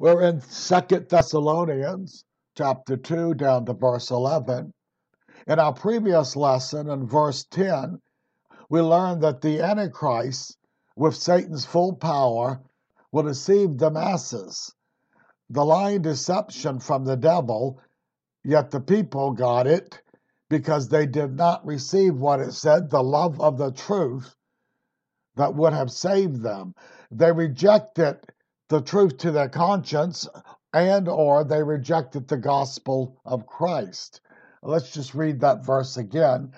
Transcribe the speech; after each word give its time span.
We're 0.00 0.22
in 0.22 0.40
Second 0.42 1.08
Thessalonians 1.08 2.24
chapter 2.56 2.96
2 2.96 3.34
down 3.34 3.66
to 3.66 3.72
verse 3.72 4.12
11. 4.12 4.72
In 5.48 5.58
our 5.58 5.72
previous 5.72 6.36
lesson 6.36 6.88
in 6.88 7.08
verse 7.08 7.44
10, 7.50 8.00
we 8.70 8.80
learned 8.80 9.24
that 9.24 9.40
the 9.40 9.60
Antichrist, 9.60 10.56
with 10.94 11.16
Satan's 11.16 11.64
full 11.64 11.96
power, 11.96 12.60
will 13.10 13.24
deceive 13.24 13.76
the 13.76 13.90
masses. 13.90 14.72
The 15.50 15.64
lying 15.64 16.02
deception 16.02 16.78
from 16.78 17.04
the 17.04 17.16
devil, 17.16 17.80
yet 18.44 18.70
the 18.70 18.80
people 18.80 19.32
got 19.32 19.66
it 19.66 20.00
because 20.48 20.88
they 20.88 21.06
did 21.06 21.34
not 21.34 21.66
receive 21.66 22.14
what 22.14 22.38
it 22.38 22.52
said, 22.52 22.88
the 22.88 23.02
love 23.02 23.40
of 23.40 23.58
the 23.58 23.72
truth 23.72 24.36
that 25.34 25.56
would 25.56 25.72
have 25.72 25.90
saved 25.90 26.40
them. 26.40 26.76
They 27.10 27.32
rejected 27.32 28.20
the 28.68 28.80
truth 28.80 29.18
to 29.18 29.30
their 29.30 29.48
conscience 29.48 30.28
and 30.72 31.08
or 31.08 31.44
they 31.44 31.62
rejected 31.62 32.28
the 32.28 32.36
gospel 32.36 33.20
of 33.24 33.46
Christ. 33.46 34.20
Let's 34.62 34.90
just 34.92 35.14
read 35.14 35.40
that 35.40 35.64
verse 35.64 35.96
again. 35.96 36.52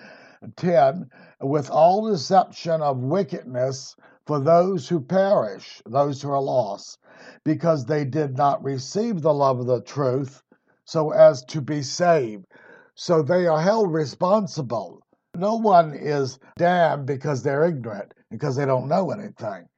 10 0.57 1.11
with 1.41 1.71
all 1.71 2.11
deception 2.11 2.81
of 2.81 2.99
wickedness 2.99 3.95
for 4.27 4.41
those 4.41 4.89
who 4.89 5.01
perish, 5.01 5.83
those 5.87 6.23
who 6.23 6.31
are 6.31 6.41
lost, 6.41 6.99
because 7.45 7.85
they 7.85 8.05
did 8.05 8.37
not 8.37 8.63
receive 8.63 9.21
the 9.21 9.35
love 9.35 9.61
of 9.61 9.67
the 9.67 9.83
truth 9.83 10.43
so 10.85 11.11
as 11.11 11.45
to 11.45 11.61
be 11.61 11.83
saved. 11.83 12.47
So 12.95 13.23
they 13.23 13.47
are 13.47 13.61
held 13.61 13.93
responsible. 13.93 15.01
No 15.35 15.57
one 15.57 15.95
is 15.95 16.39
damned 16.57 17.07
because 17.07 17.43
they're 17.43 17.65
ignorant, 17.65 18.13
because 18.31 18.57
they 18.57 18.67
don't 18.67 18.89
know 18.89 19.11
anything. 19.11 19.69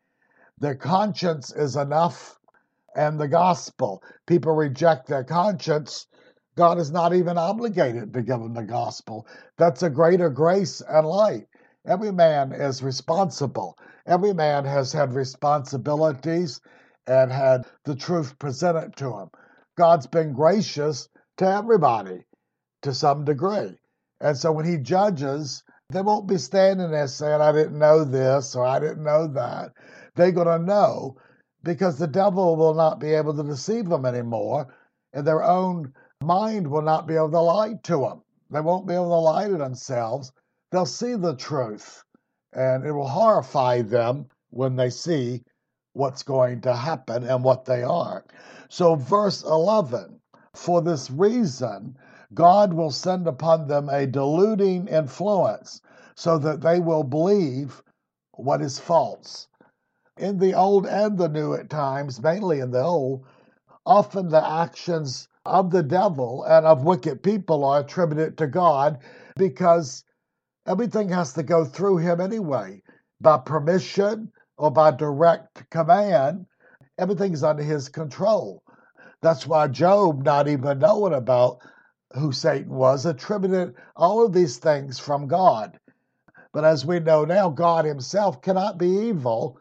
Their 0.62 0.76
conscience 0.76 1.52
is 1.52 1.74
enough 1.74 2.38
and 2.94 3.18
the 3.18 3.26
gospel. 3.26 4.00
People 4.28 4.52
reject 4.52 5.08
their 5.08 5.24
conscience. 5.24 6.06
God 6.54 6.78
is 6.78 6.92
not 6.92 7.12
even 7.12 7.36
obligated 7.36 8.14
to 8.14 8.22
give 8.22 8.38
them 8.38 8.54
the 8.54 8.62
gospel. 8.62 9.26
That's 9.58 9.82
a 9.82 9.90
greater 9.90 10.30
grace 10.30 10.80
and 10.88 11.04
light. 11.04 11.48
Every 11.84 12.12
man 12.12 12.52
is 12.52 12.80
responsible. 12.80 13.76
Every 14.06 14.34
man 14.34 14.64
has 14.64 14.92
had 14.92 15.14
responsibilities 15.14 16.60
and 17.08 17.32
had 17.32 17.66
the 17.84 17.96
truth 17.96 18.38
presented 18.38 18.94
to 18.98 19.18
him. 19.18 19.30
God's 19.76 20.06
been 20.06 20.32
gracious 20.32 21.08
to 21.38 21.44
everybody 21.44 22.24
to 22.82 22.94
some 22.94 23.24
degree. 23.24 23.80
And 24.20 24.38
so 24.38 24.52
when 24.52 24.66
he 24.66 24.76
judges, 24.78 25.64
they 25.90 26.02
won't 26.02 26.28
be 26.28 26.38
standing 26.38 26.92
there 26.92 27.08
saying, 27.08 27.40
I 27.40 27.50
didn't 27.50 27.80
know 27.80 28.04
this 28.04 28.54
or 28.54 28.64
I 28.64 28.78
didn't 28.78 29.02
know 29.02 29.26
that 29.26 29.72
they're 30.14 30.32
going 30.32 30.46
to 30.46 30.58
know 30.58 31.16
because 31.62 31.98
the 31.98 32.06
devil 32.06 32.56
will 32.56 32.74
not 32.74 33.00
be 33.00 33.14
able 33.14 33.34
to 33.34 33.42
deceive 33.42 33.88
them 33.88 34.04
anymore, 34.04 34.74
and 35.12 35.26
their 35.26 35.42
own 35.42 35.92
mind 36.22 36.66
will 36.66 36.82
not 36.82 37.06
be 37.06 37.14
able 37.14 37.30
to 37.30 37.40
lie 37.40 37.74
to 37.84 37.96
them. 37.98 38.22
They 38.50 38.60
won't 38.60 38.86
be 38.86 38.94
able 38.94 39.10
to 39.10 39.16
lie 39.16 39.48
to 39.48 39.56
themselves. 39.56 40.32
They'll 40.70 40.86
see 40.86 41.14
the 41.14 41.36
truth, 41.36 42.04
and 42.52 42.84
it 42.84 42.92
will 42.92 43.08
horrify 43.08 43.82
them 43.82 44.26
when 44.50 44.76
they 44.76 44.90
see 44.90 45.44
what's 45.94 46.22
going 46.22 46.60
to 46.62 46.74
happen 46.74 47.24
and 47.24 47.42
what 47.44 47.64
they 47.64 47.82
are. 47.82 48.24
So, 48.68 48.94
verse 48.94 49.42
11 49.42 50.20
For 50.54 50.82
this 50.82 51.10
reason, 51.10 51.96
God 52.34 52.72
will 52.72 52.90
send 52.90 53.26
upon 53.26 53.68
them 53.68 53.88
a 53.88 54.06
deluding 54.06 54.88
influence 54.88 55.80
so 56.14 56.38
that 56.38 56.60
they 56.60 56.80
will 56.80 57.04
believe 57.04 57.82
what 58.32 58.62
is 58.62 58.78
false 58.78 59.48
in 60.18 60.38
the 60.38 60.54
Old 60.54 60.86
and 60.86 61.16
the 61.16 61.28
New 61.28 61.54
at 61.54 61.70
times, 61.70 62.22
mainly 62.22 62.60
in 62.60 62.70
the 62.70 62.82
Old, 62.82 63.24
often 63.86 64.28
the 64.28 64.46
actions 64.46 65.28
of 65.44 65.70
the 65.70 65.82
devil 65.82 66.44
and 66.44 66.66
of 66.66 66.84
wicked 66.84 67.22
people 67.22 67.64
are 67.64 67.80
attributed 67.80 68.38
to 68.38 68.46
God 68.46 68.98
because 69.36 70.04
everything 70.66 71.08
has 71.08 71.32
to 71.32 71.42
go 71.42 71.64
through 71.64 71.96
him 71.96 72.20
anyway. 72.20 72.82
By 73.20 73.38
permission 73.38 74.30
or 74.58 74.70
by 74.70 74.90
direct 74.90 75.68
command, 75.70 76.46
everything's 76.98 77.42
under 77.42 77.62
his 77.62 77.88
control. 77.88 78.62
That's 79.22 79.46
why 79.46 79.68
Job, 79.68 80.24
not 80.24 80.48
even 80.48 80.78
knowing 80.80 81.14
about 81.14 81.58
who 82.14 82.32
Satan 82.32 82.74
was, 82.74 83.06
attributed 83.06 83.74
all 83.96 84.24
of 84.24 84.32
these 84.32 84.58
things 84.58 84.98
from 84.98 85.26
God. 85.26 85.78
But 86.52 86.64
as 86.64 86.84
we 86.84 87.00
know 87.00 87.24
now, 87.24 87.48
God 87.48 87.84
himself 87.84 88.42
cannot 88.42 88.76
be 88.78 88.88
evil 88.88 89.58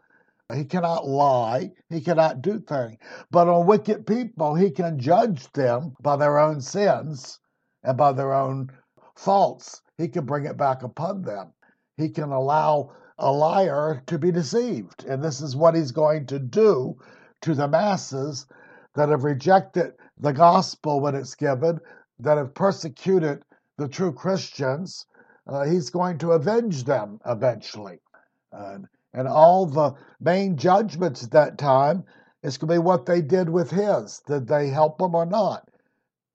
he 0.53 0.65
cannot 0.65 1.07
lie. 1.07 1.71
He 1.89 2.01
cannot 2.01 2.41
do 2.41 2.59
things. 2.59 2.97
But 3.29 3.47
on 3.47 3.65
wicked 3.65 4.05
people, 4.05 4.55
he 4.55 4.71
can 4.71 4.99
judge 4.99 5.51
them 5.53 5.95
by 6.01 6.15
their 6.15 6.39
own 6.39 6.61
sins 6.61 7.39
and 7.83 7.97
by 7.97 8.13
their 8.13 8.33
own 8.33 8.71
faults. 9.15 9.81
He 9.97 10.07
can 10.07 10.25
bring 10.25 10.45
it 10.45 10.57
back 10.57 10.83
upon 10.83 11.21
them. 11.21 11.53
He 11.97 12.09
can 12.09 12.31
allow 12.31 12.91
a 13.17 13.31
liar 13.31 14.01
to 14.07 14.17
be 14.17 14.31
deceived. 14.31 15.05
And 15.05 15.23
this 15.23 15.41
is 15.41 15.55
what 15.55 15.75
he's 15.75 15.91
going 15.91 16.25
to 16.27 16.39
do 16.39 16.97
to 17.41 17.53
the 17.53 17.67
masses 17.67 18.47
that 18.95 19.09
have 19.09 19.23
rejected 19.23 19.93
the 20.17 20.33
gospel 20.33 20.99
when 20.99 21.15
it's 21.15 21.35
given, 21.35 21.79
that 22.19 22.37
have 22.37 22.53
persecuted 22.53 23.43
the 23.77 23.87
true 23.87 24.11
Christians. 24.11 25.05
Uh, 25.47 25.65
he's 25.65 25.89
going 25.89 26.17
to 26.19 26.31
avenge 26.31 26.83
them 26.83 27.19
eventually. 27.25 27.99
Uh, 28.51 28.79
and 29.13 29.27
all 29.27 29.65
the 29.65 29.93
main 30.19 30.57
judgments 30.57 31.23
at 31.23 31.31
that 31.31 31.57
time 31.57 32.03
is 32.43 32.57
going 32.57 32.69
to 32.69 32.75
be 32.75 32.79
what 32.79 33.05
they 33.05 33.21
did 33.21 33.49
with 33.49 33.69
his. 33.69 34.21
Did 34.27 34.47
they 34.47 34.69
help 34.69 35.01
him 35.01 35.15
or 35.15 35.25
not? 35.25 35.67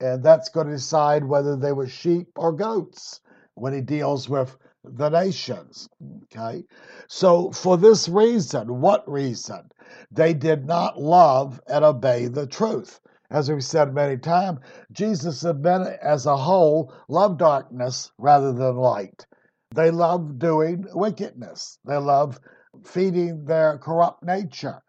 And 0.00 0.22
that's 0.22 0.50
going 0.50 0.66
to 0.66 0.74
decide 0.74 1.24
whether 1.24 1.56
they 1.56 1.72
were 1.72 1.88
sheep 1.88 2.28
or 2.36 2.52
goats 2.52 3.20
when 3.54 3.72
he 3.72 3.80
deals 3.80 4.28
with 4.28 4.56
the 4.84 5.08
nations. 5.08 5.88
Okay? 6.24 6.64
So, 7.08 7.50
for 7.50 7.76
this 7.76 8.08
reason, 8.08 8.80
what 8.80 9.10
reason? 9.10 9.70
They 10.10 10.34
did 10.34 10.66
not 10.66 11.00
love 11.00 11.60
and 11.66 11.84
obey 11.84 12.26
the 12.26 12.46
truth. 12.46 13.00
As 13.30 13.50
we've 13.50 13.64
said 13.64 13.92
many 13.92 14.18
times, 14.18 14.60
Jesus 14.92 15.42
men 15.42 15.96
as 16.02 16.26
a 16.26 16.36
whole 16.36 16.92
love 17.08 17.38
darkness 17.38 18.12
rather 18.18 18.52
than 18.52 18.76
light. 18.76 19.26
They 19.74 19.90
love 19.90 20.38
doing 20.38 20.86
wickedness. 20.94 21.78
They 21.84 21.96
love 21.96 22.38
feeding 22.84 23.44
their 23.44 23.78
corrupt 23.78 24.22
nature. 24.22 24.82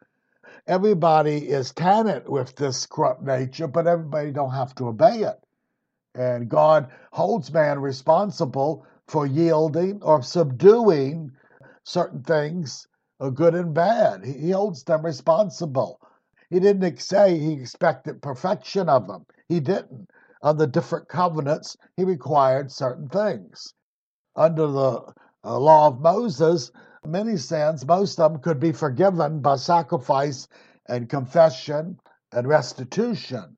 Everybody 0.68 1.50
is 1.50 1.72
tainted 1.72 2.28
with 2.28 2.56
this 2.56 2.86
corrupt 2.86 3.22
nature, 3.24 3.68
but 3.68 3.88
everybody 3.88 4.32
don't 4.32 4.52
have 4.52 4.76
to 4.76 4.88
obey 4.88 5.22
it. 5.22 5.40
And 6.16 6.50
God 6.50 6.90
holds 7.14 7.54
man 7.54 7.80
responsible 7.80 8.86
for 9.08 9.26
yielding 9.26 10.02
or 10.02 10.22
subduing 10.22 11.32
certain 11.84 12.24
things, 12.24 12.88
uh, 13.20 13.30
good 13.30 13.56
and 13.56 13.74
bad. 13.74 14.26
He 14.26 14.52
holds 14.52 14.84
them 14.84 15.06
responsible. 15.06 16.00
He 16.50 16.60
didn't 16.60 17.00
say 17.00 17.38
he 17.38 17.54
expected 17.54 18.22
perfection 18.22 18.90
of 18.90 19.08
them. 19.08 19.26
He 19.48 19.60
didn't. 19.60 20.10
On 20.42 20.58
the 20.58 20.68
different 20.68 21.08
covenants, 21.08 21.78
he 21.96 22.04
required 22.04 22.72
certain 22.72 23.10
things. 23.10 23.74
Under 24.36 24.68
the 24.68 25.02
uh, 25.44 25.60
law 25.60 25.88
of 25.88 26.02
Moses, 26.02 26.72
many 27.08 27.38
sins, 27.38 27.86
most 27.86 28.20
of 28.20 28.34
them 28.34 28.42
could 28.42 28.60
be 28.60 28.72
forgiven 28.72 29.40
by 29.40 29.56
sacrifice 29.56 30.48
and 30.88 31.10
confession 31.10 32.00
and 32.32 32.48
restitution. 32.48 33.58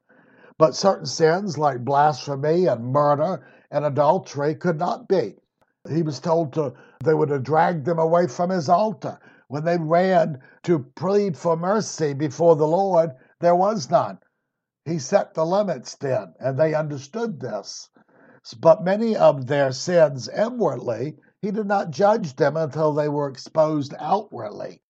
But 0.57 0.75
certain 0.75 1.05
sins 1.05 1.57
like 1.57 1.85
blasphemy 1.85 2.65
and 2.67 2.91
murder 2.91 3.45
and 3.71 3.85
adultery 3.85 4.55
could 4.55 4.77
not 4.77 5.07
be. 5.07 5.35
He 5.89 6.01
was 6.01 6.19
told 6.19 6.53
to 6.53 6.73
they 7.03 7.13
would 7.13 7.29
have 7.29 7.43
dragged 7.43 7.85
them 7.85 7.99
away 7.99 8.27
from 8.27 8.49
his 8.49 8.67
altar. 8.69 9.19
When 9.47 9.63
they 9.63 9.77
ran 9.77 10.41
to 10.63 10.79
plead 10.95 11.37
for 11.37 11.55
mercy 11.55 12.13
before 12.13 12.55
the 12.55 12.67
Lord, 12.67 13.11
there 13.39 13.55
was 13.55 13.89
none. 13.89 14.19
He 14.85 14.99
set 14.99 15.33
the 15.33 15.45
limits 15.45 15.95
then, 15.95 16.33
and 16.39 16.57
they 16.57 16.73
understood 16.73 17.39
this. 17.39 17.89
But 18.59 18.83
many 18.83 19.15
of 19.15 19.47
their 19.47 19.71
sins 19.71 20.27
inwardly 20.27 21.17
he 21.41 21.51
did 21.51 21.67
not 21.67 21.91
judge 21.91 22.35
them 22.35 22.57
until 22.57 22.93
they 22.93 23.07
were 23.07 23.29
exposed 23.29 23.93
outwardly. 23.97 24.81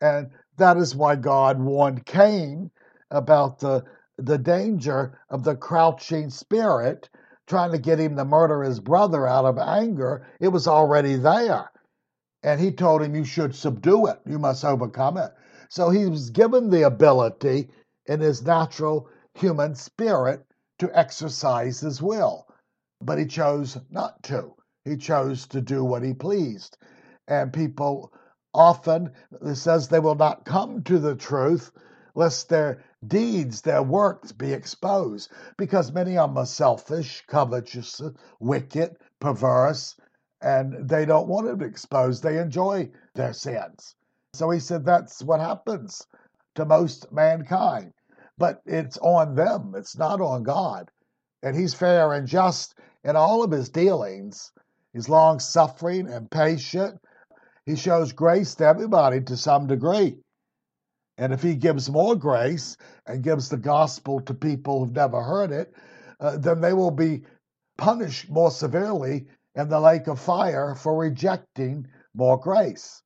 And 0.00 0.30
that 0.56 0.76
is 0.76 0.94
why 0.94 1.16
God 1.16 1.60
warned 1.60 2.06
Cain 2.06 2.70
about 3.10 3.58
the, 3.58 3.84
the 4.18 4.38
danger 4.38 5.18
of 5.30 5.42
the 5.42 5.56
crouching 5.56 6.30
spirit 6.30 7.08
trying 7.46 7.72
to 7.72 7.78
get 7.78 8.00
him 8.00 8.16
to 8.16 8.24
murder 8.24 8.62
his 8.62 8.80
brother 8.80 9.26
out 9.26 9.44
of 9.44 9.58
anger. 9.58 10.26
It 10.40 10.48
was 10.48 10.66
already 10.66 11.16
there. 11.16 11.70
And 12.42 12.60
he 12.60 12.70
told 12.70 13.02
him, 13.02 13.14
You 13.14 13.24
should 13.24 13.54
subdue 13.54 14.06
it, 14.06 14.20
you 14.26 14.38
must 14.38 14.64
overcome 14.64 15.16
it. 15.16 15.32
So 15.68 15.90
he 15.90 16.06
was 16.06 16.30
given 16.30 16.70
the 16.70 16.82
ability 16.82 17.70
in 18.06 18.20
his 18.20 18.44
natural 18.44 19.08
human 19.34 19.74
spirit 19.74 20.44
to 20.78 20.96
exercise 20.96 21.80
his 21.80 22.00
will, 22.00 22.46
but 23.00 23.18
he 23.18 23.26
chose 23.26 23.78
not 23.90 24.22
to. 24.24 24.54
He 24.86 24.96
chose 24.96 25.48
to 25.48 25.60
do 25.60 25.84
what 25.84 26.04
he 26.04 26.14
pleased. 26.14 26.78
And 27.26 27.52
people 27.52 28.12
often, 28.54 29.10
it 29.42 29.56
says 29.56 29.88
they 29.88 29.98
will 29.98 30.14
not 30.14 30.44
come 30.44 30.84
to 30.84 31.00
the 31.00 31.16
truth 31.16 31.72
lest 32.14 32.48
their 32.48 32.82
deeds, 33.06 33.60
their 33.60 33.82
works 33.82 34.32
be 34.32 34.52
exposed, 34.52 35.30
because 35.58 35.92
many 35.92 36.16
of 36.16 36.30
them 36.30 36.38
are 36.38 36.46
selfish, 36.46 37.24
covetous, 37.26 38.00
wicked, 38.40 38.96
perverse, 39.20 39.96
and 40.40 40.88
they 40.88 41.04
don't 41.04 41.28
want 41.28 41.48
it 41.48 41.66
exposed. 41.66 42.22
They 42.22 42.38
enjoy 42.38 42.90
their 43.14 43.32
sins. 43.32 43.96
So 44.34 44.50
he 44.50 44.60
said 44.60 44.84
that's 44.84 45.22
what 45.22 45.40
happens 45.40 46.06
to 46.54 46.64
most 46.64 47.12
mankind. 47.12 47.92
But 48.38 48.62
it's 48.66 48.98
on 48.98 49.34
them, 49.34 49.74
it's 49.76 49.98
not 49.98 50.20
on 50.20 50.42
God. 50.42 50.90
And 51.42 51.56
he's 51.56 51.74
fair 51.74 52.12
and 52.12 52.26
just 52.26 52.78
in 53.04 53.16
all 53.16 53.42
of 53.42 53.50
his 53.50 53.68
dealings. 53.68 54.52
He's 54.96 55.10
long 55.10 55.40
suffering 55.40 56.08
and 56.08 56.30
patient. 56.30 56.98
He 57.66 57.76
shows 57.76 58.14
grace 58.14 58.54
to 58.54 58.64
everybody 58.64 59.20
to 59.24 59.36
some 59.36 59.66
degree. 59.66 60.16
And 61.18 61.34
if 61.34 61.42
he 61.42 61.54
gives 61.54 61.90
more 61.90 62.16
grace 62.16 62.78
and 63.06 63.22
gives 63.22 63.50
the 63.50 63.58
gospel 63.58 64.22
to 64.22 64.32
people 64.32 64.78
who've 64.78 64.94
never 64.94 65.22
heard 65.22 65.50
it, 65.50 65.74
uh, 66.18 66.38
then 66.38 66.62
they 66.62 66.72
will 66.72 66.90
be 66.90 67.24
punished 67.76 68.30
more 68.30 68.50
severely 68.50 69.26
in 69.54 69.68
the 69.68 69.80
lake 69.80 70.06
of 70.06 70.18
fire 70.18 70.74
for 70.74 70.96
rejecting 70.96 71.86
more 72.14 72.40
grace. 72.40 73.02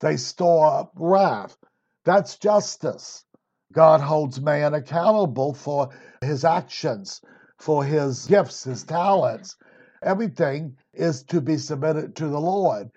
They 0.00 0.16
store 0.16 0.64
up 0.64 0.92
wrath. 0.94 1.58
That's 2.06 2.38
justice. 2.38 3.26
God 3.74 4.00
holds 4.00 4.40
man 4.40 4.72
accountable 4.72 5.52
for 5.52 5.90
his 6.22 6.46
actions, 6.46 7.20
for 7.58 7.84
his 7.84 8.24
gifts, 8.24 8.64
his 8.64 8.84
talents. 8.84 9.54
Everything 10.06 10.76
is 10.94 11.24
to 11.24 11.40
be 11.40 11.58
submitted 11.58 12.14
to 12.16 12.28
the 12.28 12.40
Lord. 12.40 12.90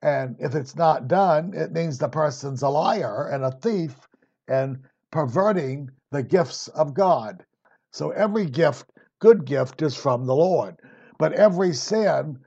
And 0.00 0.34
if 0.40 0.54
it's 0.54 0.74
not 0.74 1.08
done, 1.08 1.52
it 1.54 1.72
means 1.72 1.98
the 1.98 2.08
person's 2.08 2.62
a 2.62 2.68
liar 2.70 3.28
and 3.28 3.44
a 3.44 3.50
thief 3.50 4.08
and 4.48 4.78
perverting 5.10 5.90
the 6.10 6.22
gifts 6.22 6.68
of 6.68 6.94
God. 6.94 7.44
So 7.92 8.10
every 8.10 8.46
gift, 8.46 8.90
good 9.20 9.44
gift, 9.44 9.82
is 9.82 9.94
from 9.94 10.24
the 10.24 10.34
Lord. 10.34 10.76
But 11.18 11.34
every 11.34 11.74
sin 11.74 12.38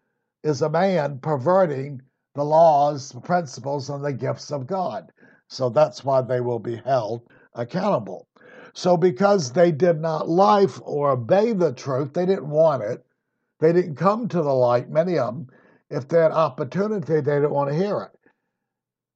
is 0.43 0.63
a 0.63 0.69
man 0.69 1.19
perverting 1.19 2.01
the 2.33 2.43
laws, 2.43 3.13
principles, 3.23 3.89
and 3.89 4.03
the 4.03 4.13
gifts 4.13 4.51
of 4.51 4.67
God. 4.67 5.11
So 5.47 5.69
that's 5.69 6.03
why 6.03 6.21
they 6.21 6.41
will 6.41 6.59
be 6.59 6.75
held 6.75 7.21
accountable. 7.53 8.27
So 8.73 8.97
because 8.97 9.51
they 9.51 9.71
did 9.71 9.99
not 9.99 10.27
life 10.27 10.79
or 10.83 11.11
obey 11.11 11.53
the 11.53 11.73
truth, 11.73 12.13
they 12.13 12.25
didn't 12.25 12.49
want 12.49 12.83
it. 12.83 13.05
They 13.59 13.73
didn't 13.73 13.95
come 13.95 14.27
to 14.27 14.41
the 14.41 14.53
light, 14.53 14.89
many 14.89 15.17
of 15.17 15.33
them, 15.33 15.47
if 15.89 16.07
they 16.07 16.19
had 16.19 16.31
opportunity, 16.31 17.21
they 17.21 17.21
didn't 17.21 17.51
want 17.51 17.69
to 17.69 17.75
hear 17.75 18.01
it. 18.01 18.17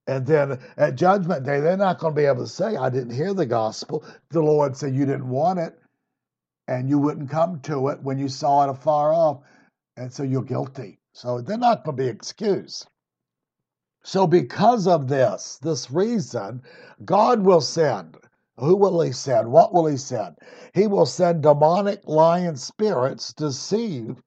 And 0.07 0.25
then 0.25 0.59
at 0.77 0.95
Judgment 0.95 1.45
Day, 1.45 1.59
they're 1.59 1.77
not 1.77 1.99
going 1.99 2.15
to 2.15 2.19
be 2.19 2.25
able 2.25 2.43
to 2.43 2.49
say, 2.49 2.75
I 2.75 2.89
didn't 2.89 3.13
hear 3.13 3.33
the 3.33 3.45
gospel. 3.45 4.03
The 4.29 4.41
Lord 4.41 4.75
said, 4.75 4.95
You 4.95 5.05
didn't 5.05 5.29
want 5.29 5.59
it, 5.59 5.77
and 6.67 6.89
you 6.89 6.97
wouldn't 6.97 7.29
come 7.29 7.59
to 7.61 7.89
it 7.89 8.01
when 8.01 8.17
you 8.17 8.29
saw 8.29 8.63
it 8.63 8.69
afar 8.69 9.13
off. 9.13 9.41
And 9.97 10.11
so 10.11 10.23
you're 10.23 10.43
guilty. 10.43 10.99
So 11.13 11.41
they're 11.41 11.57
not 11.57 11.83
going 11.83 11.97
to 11.97 12.03
be 12.03 12.09
excused. 12.09 12.88
So, 14.03 14.25
because 14.25 14.88
of 14.88 15.07
this, 15.07 15.59
this 15.61 15.91
reason, 15.91 16.63
God 17.05 17.41
will 17.41 17.61
send. 17.61 18.17
Who 18.57 18.75
will 18.75 19.01
He 19.01 19.11
send? 19.11 19.51
What 19.51 19.73
will 19.73 19.85
He 19.85 19.97
send? 19.97 20.38
He 20.73 20.88
will 20.88 21.05
send 21.05 21.43
demonic 21.43 22.01
lion 22.07 22.55
spirits 22.55 23.33
to 23.33 23.45
deceive 23.45 24.21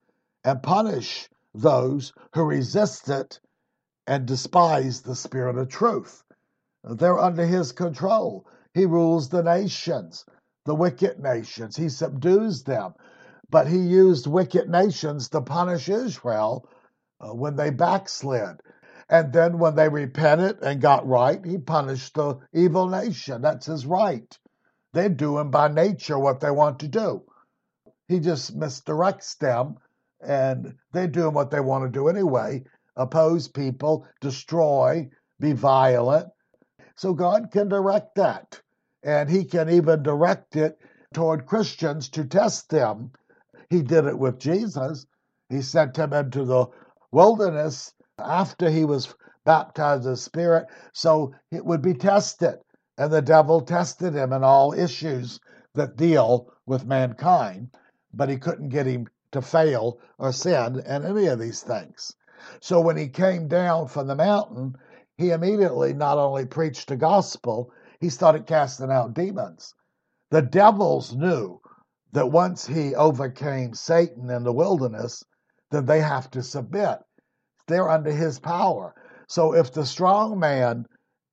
and 0.45 0.63
punish 0.63 1.29
those 1.55 2.13
who 2.35 2.45
resist 2.45 3.09
it 3.09 3.41
and 4.07 4.27
despise 4.27 5.03
the 5.03 5.15
spirit 5.15 5.57
of 5.57 5.69
truth. 5.69 6.23
They're 6.85 7.19
under 7.19 7.47
his 7.47 7.73
control. 7.73 8.47
He 8.75 8.87
rules 8.87 9.29
the 9.29 9.43
nations, 9.43 10.27
the 10.67 10.75
wicked 10.75 11.19
nations. 11.19 11.77
He 11.77 11.89
subdues 11.89 12.65
them. 12.65 12.95
But 13.51 13.69
he 13.69 13.79
used 13.79 14.27
wicked 14.27 14.69
nations 14.69 15.29
to 15.31 15.41
punish 15.41 15.89
Israel 15.89 16.69
uh, 17.21 17.35
when 17.35 17.57
they 17.57 17.71
backslid. 17.71 18.61
And 19.09 19.33
then 19.33 19.59
when 19.59 19.77
they 19.77 19.89
repented 19.89 20.63
and 20.63 20.81
got 20.81 21.07
right, 21.07 21.45
he 21.45 21.59
punished 21.59 22.15
the 22.15 22.39
evil 22.53 22.89
nation. 22.89 23.43
That's 23.43 23.67
his 23.67 23.87
right. 23.87 24.37
They're 24.93 25.09
doing 25.09 25.51
by 25.51 25.69
nature 25.69 26.19
what 26.19 26.41
they 26.41 26.51
want 26.51 26.81
to 26.81 26.89
do. 26.89 27.23
He 28.09 28.21
just 28.21 28.59
misdirects 28.59 29.39
them 29.39 29.77
and 30.27 30.75
they're 30.93 31.09
doing 31.09 31.35
what 31.35 31.51
they 31.51 31.61
want 31.61 31.85
to 31.85 31.91
do 31.91 32.09
anyway 32.09 32.63
oppose 32.97 33.49
people, 33.49 34.07
destroy, 34.21 35.09
be 35.41 35.53
violent. 35.53 36.29
So 36.97 37.13
God 37.13 37.51
can 37.51 37.69
direct 37.69 38.15
that. 38.17 38.61
And 39.03 39.29
He 39.29 39.45
can 39.45 39.69
even 39.69 40.03
direct 40.03 40.57
it 40.57 40.79
toward 41.13 41.47
Christians 41.47 42.09
to 42.11 42.25
test 42.25 42.71
them. 42.71 43.13
He 43.71 43.83
did 43.83 44.07
it 44.07 44.19
with 44.19 44.39
Jesus. 44.39 45.07
He 45.49 45.63
sent 45.63 45.97
him 45.97 46.13
into 46.13 46.45
the 46.45 46.67
wilderness 47.13 47.93
after 48.19 48.71
he 48.71 48.85
was 48.85 49.15
baptized 49.45 50.05
the 50.05 50.17
Spirit, 50.17 50.67
so 50.93 51.35
it 51.51 51.65
would 51.65 51.83
be 51.83 51.95
tested. 51.95 52.59
And 52.97 53.13
the 53.13 53.23
devil 53.23 53.61
tested 53.61 54.15
him 54.15 54.33
in 54.33 54.43
all 54.43 54.73
issues 54.73 55.41
that 55.75 55.97
deal 55.97 56.53
with 56.67 56.87
mankind, 56.87 57.71
but 58.13 58.29
he 58.29 58.37
couldn't 58.37 58.69
get 58.69 58.87
him 58.87 59.09
to 59.35 59.43
fail 59.43 60.01
or 60.19 60.33
sin 60.33 60.81
in 60.87 61.05
any 61.05 61.27
of 61.27 61.39
these 61.39 61.63
things. 61.63 62.17
So 62.61 62.81
when 62.81 62.97
he 62.97 63.09
came 63.09 63.47
down 63.47 63.89
from 63.89 64.07
the 64.07 64.17
mountain, 64.17 64.75
he 65.17 65.31
immediately 65.31 65.93
not 65.93 66.19
only 66.19 66.47
preached 66.47 66.89
the 66.89 66.97
gospel, 66.97 67.71
he 68.01 68.09
started 68.09 68.47
casting 68.47 68.91
out 68.91 69.15
demons. 69.15 69.75
The 70.31 70.43
devils 70.43 71.15
knew 71.15 71.61
that 72.13 72.31
once 72.31 72.67
he 72.67 72.95
overcame 72.95 73.75
Satan 73.75 74.31
in 74.31 74.45
the 74.45 74.53
wilderness, 74.53 75.23
then 75.71 75.87
they 75.87 76.01
have 76.01 76.31
to 76.33 76.43
submit. 76.43 76.99
They're 77.67 77.91
under 77.91 78.13
his 78.13 78.39
power. 78.39 78.95
So 79.29 79.55
if 79.55 79.73
the 79.73 79.87
strong 79.87 80.39
man 80.39 80.87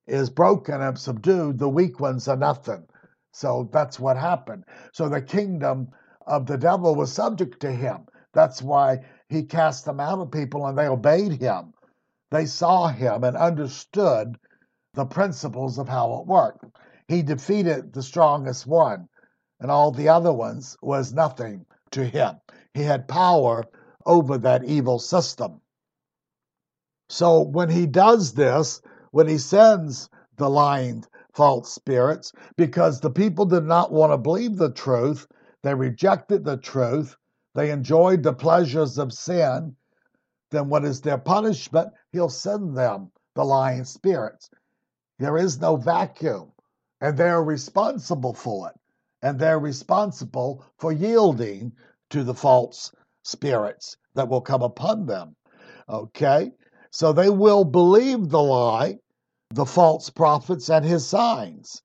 is 0.06 0.30
broken 0.30 0.80
and 0.80 0.98
subdued, 0.98 1.58
the 1.58 1.68
weak 1.68 2.00
ones 2.00 2.26
are 2.26 2.36
nothing. 2.36 2.86
So 3.32 3.68
that's 3.72 4.00
what 4.00 4.16
happened. 4.16 4.64
So 4.92 5.08
the 5.08 5.22
kingdom 5.22 5.88
of 6.26 6.46
the 6.46 6.58
devil 6.58 6.94
was 6.94 7.12
subject 7.12 7.60
to 7.60 7.70
him. 7.70 8.06
That's 8.32 8.62
why 8.62 9.00
he 9.28 9.42
cast 9.42 9.84
them 9.84 10.00
out 10.00 10.18
of 10.18 10.30
people 10.30 10.66
and 10.66 10.76
they 10.76 10.86
obeyed 10.86 11.40
him. 11.40 11.74
They 12.30 12.46
saw 12.46 12.88
him 12.88 13.24
and 13.24 13.36
understood 13.36 14.38
the 14.94 15.04
principles 15.04 15.78
of 15.78 15.88
how 15.88 16.20
it 16.20 16.26
worked. 16.26 16.64
He 17.08 17.22
defeated 17.22 17.92
the 17.92 18.02
strongest 18.02 18.66
one, 18.66 19.08
and 19.60 19.70
all 19.70 19.90
the 19.90 20.08
other 20.08 20.32
ones 20.32 20.76
was 20.82 21.12
nothing 21.12 21.66
to 21.90 22.04
him. 22.04 22.36
He 22.74 22.82
had 22.82 23.08
power 23.08 23.64
over 24.06 24.38
that 24.38 24.64
evil 24.64 24.98
system. 24.98 25.60
So 27.08 27.42
when 27.42 27.68
he 27.68 27.86
does 27.86 28.32
this, 28.32 28.80
when 29.10 29.28
he 29.28 29.38
sends 29.38 30.08
the 30.36 30.48
lying 30.48 31.04
false 31.34 31.72
spirits, 31.72 32.32
because 32.56 33.00
the 33.00 33.10
people 33.10 33.44
did 33.44 33.64
not 33.64 33.92
want 33.92 34.12
to 34.12 34.18
believe 34.18 34.56
the 34.56 34.72
truth, 34.72 35.26
they 35.62 35.74
rejected 35.74 36.44
the 36.44 36.56
truth, 36.56 37.16
they 37.54 37.70
enjoyed 37.70 38.22
the 38.22 38.32
pleasures 38.32 38.98
of 38.98 39.12
sin, 39.12 39.76
then 40.50 40.68
what 40.68 40.84
is 40.84 41.00
their 41.00 41.18
punishment? 41.18 41.92
He'll 42.10 42.28
send 42.28 42.76
them 42.76 43.10
the 43.34 43.44
lying 43.44 43.84
spirits. 43.84 44.50
There 45.18 45.38
is 45.38 45.60
no 45.60 45.76
vacuum, 45.76 46.52
and 47.00 47.16
they're 47.16 47.42
responsible 47.42 48.34
for 48.34 48.68
it. 48.68 48.78
And 49.22 49.38
they're 49.38 49.58
responsible 49.58 50.64
for 50.78 50.92
yielding 50.92 51.72
to 52.10 52.24
the 52.24 52.34
false 52.34 52.92
spirits 53.22 53.96
that 54.14 54.28
will 54.28 54.40
come 54.40 54.62
upon 54.62 55.06
them. 55.06 55.36
Okay? 55.88 56.52
So 56.90 57.12
they 57.12 57.30
will 57.30 57.64
believe 57.64 58.28
the 58.28 58.42
lie, 58.42 58.98
the 59.50 59.64
false 59.64 60.10
prophets, 60.10 60.68
and 60.68 60.84
his 60.84 61.06
signs, 61.06 61.82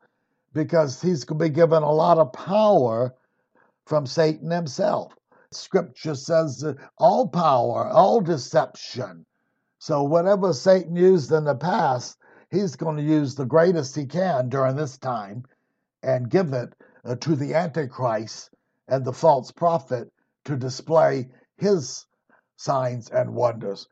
because 0.54 1.02
he's 1.02 1.24
going 1.24 1.40
to 1.40 1.46
be 1.46 1.50
given 1.50 1.84
a 1.84 1.92
lot 1.92 2.18
of 2.18 2.34
power 2.34 3.14
from 3.88 4.06
Satan 4.06 4.52
himself. 4.52 5.16
Scripture 5.52 6.14
says 6.14 6.66
all 6.98 7.30
power, 7.30 7.88
all 7.88 8.20
deception. 8.20 9.26
So, 9.80 10.04
whatever 10.04 10.52
Satan 10.52 10.96
used 10.98 11.32
in 11.32 11.46
the 11.46 11.56
past, 11.56 12.18
he's 12.52 12.76
going 12.76 12.98
to 12.98 13.04
use 13.04 13.34
the 13.34 13.46
greatest 13.46 13.96
he 13.96 14.06
can 14.06 14.50
during 14.50 14.76
this 14.76 14.98
time 14.98 15.46
and 16.04 16.30
give 16.30 16.52
it 16.52 16.74
uh, 17.06 17.16
to 17.16 17.36
the 17.36 17.54
Antichrist 17.54 18.50
and 18.90 19.06
the 19.06 19.14
false 19.14 19.52
prophet 19.52 20.12
to 20.46 20.58
display 20.58 21.30
his 21.56 22.06
signs 22.58 23.10
and 23.10 23.34
wonders. 23.34 23.88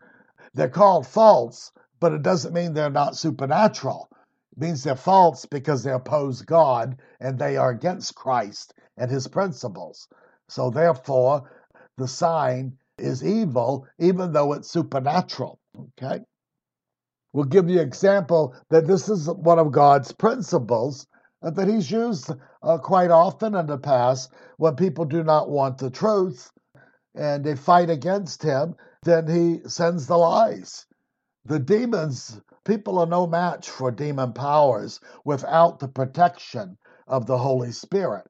They're 0.54 0.70
called 0.70 1.08
false, 1.08 1.72
but 2.02 2.12
it 2.12 2.22
doesn't 2.22 2.54
mean 2.54 2.74
they're 2.74 2.90
not 2.90 3.16
supernatural. 3.16 4.10
It 4.52 4.58
means 4.58 4.84
they're 4.84 4.96
false 4.96 5.46
because 5.46 5.84
they 5.84 5.92
oppose 5.92 6.42
God 6.42 6.98
and 7.22 7.40
they 7.40 7.56
are 7.56 7.70
against 7.70 8.16
Christ 8.16 8.74
and 8.98 9.12
his 9.12 9.28
principles. 9.28 10.08
So 10.48 10.70
therefore, 10.70 11.50
the 11.98 12.08
sign 12.08 12.78
is 12.98 13.24
evil, 13.24 13.88
even 14.00 14.32
though 14.32 14.54
it's 14.54 14.70
supernatural. 14.70 15.60
Okay? 15.78 16.24
We'll 17.34 17.46
give 17.46 17.70
you 17.70 17.80
an 17.80 17.88
example 17.88 18.56
that 18.70 18.88
this 18.88 19.10
is 19.10 19.30
one 19.30 19.60
of 19.60 19.72
God's 19.72 20.12
principles 20.12 21.08
that 21.42 21.68
he's 21.68 21.92
used 21.92 22.32
uh, 22.64 22.78
quite 22.78 23.12
often 23.12 23.56
in 23.56 23.66
the 23.68 23.78
past 23.78 24.32
when 24.58 24.76
people 24.76 25.06
do 25.06 25.24
not 25.24 25.50
want 25.50 25.78
the 25.78 25.90
truth 25.90 26.52
and 27.14 27.44
they 27.44 27.56
fight 27.56 27.90
against 27.90 28.42
him, 28.42 28.76
then 29.04 29.28
he 29.28 29.68
sends 29.68 30.08
the 30.08 30.18
lies. 30.18 30.86
The 31.46 31.60
demons, 31.60 32.42
people 32.64 33.00
are 33.00 33.06
no 33.06 33.28
match 33.28 33.70
for 33.70 33.92
demon 33.92 34.34
powers 34.34 35.00
without 35.24 35.80
the 35.80 35.88
protection 35.88 36.78
of 37.08 37.26
the 37.26 37.38
Holy 37.38 37.72
Spirit. 37.72 38.28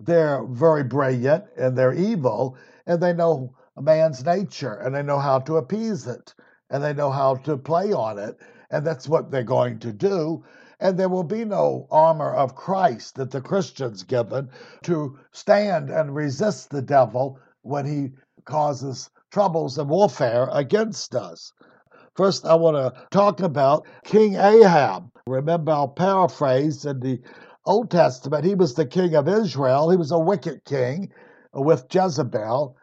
They're 0.00 0.44
very 0.44 0.84
brilliant 0.84 1.44
and 1.56 1.76
they're 1.76 1.92
evil, 1.92 2.56
and 2.86 3.02
they 3.02 3.12
know 3.12 3.54
man's 3.80 4.24
nature 4.24 4.74
and 4.74 4.94
they 4.94 5.02
know 5.02 5.18
how 5.18 5.40
to 5.40 5.56
appease 5.56 6.06
it 6.06 6.34
and 6.70 6.82
they 6.82 6.92
know 6.92 7.10
how 7.10 7.36
to 7.36 7.56
play 7.56 7.92
on 7.92 8.18
it. 8.18 8.38
And 8.70 8.86
that's 8.86 9.08
what 9.08 9.30
they're 9.30 9.42
going 9.42 9.78
to 9.80 9.92
do. 9.92 10.44
And 10.80 10.98
there 10.98 11.08
will 11.08 11.24
be 11.24 11.44
no 11.44 11.86
armor 11.90 12.34
of 12.34 12.54
Christ 12.54 13.16
that 13.16 13.30
the 13.30 13.40
Christians 13.40 14.02
given 14.02 14.50
to 14.84 15.18
stand 15.32 15.90
and 15.90 16.14
resist 16.14 16.70
the 16.70 16.82
devil 16.82 17.38
when 17.62 17.86
he 17.86 18.12
causes 18.44 19.10
troubles 19.30 19.78
and 19.78 19.88
warfare 19.88 20.48
against 20.52 21.14
us. 21.14 21.52
First, 22.14 22.44
I 22.46 22.54
want 22.54 22.76
to 22.76 23.06
talk 23.10 23.40
about 23.40 23.86
King 24.04 24.34
Ahab. 24.34 25.10
Remember, 25.26 25.72
I'll 25.72 25.88
paraphrase 25.88 26.84
in 26.84 27.00
the 27.00 27.20
Old 27.68 27.90
Testament, 27.90 28.46
he 28.46 28.54
was 28.54 28.72
the 28.72 28.86
king 28.86 29.14
of 29.14 29.28
Israel. 29.28 29.90
He 29.90 29.98
was 29.98 30.10
a 30.10 30.18
wicked 30.18 30.64
king 30.64 31.12
with 31.52 31.84
Jezebel. 31.94 32.74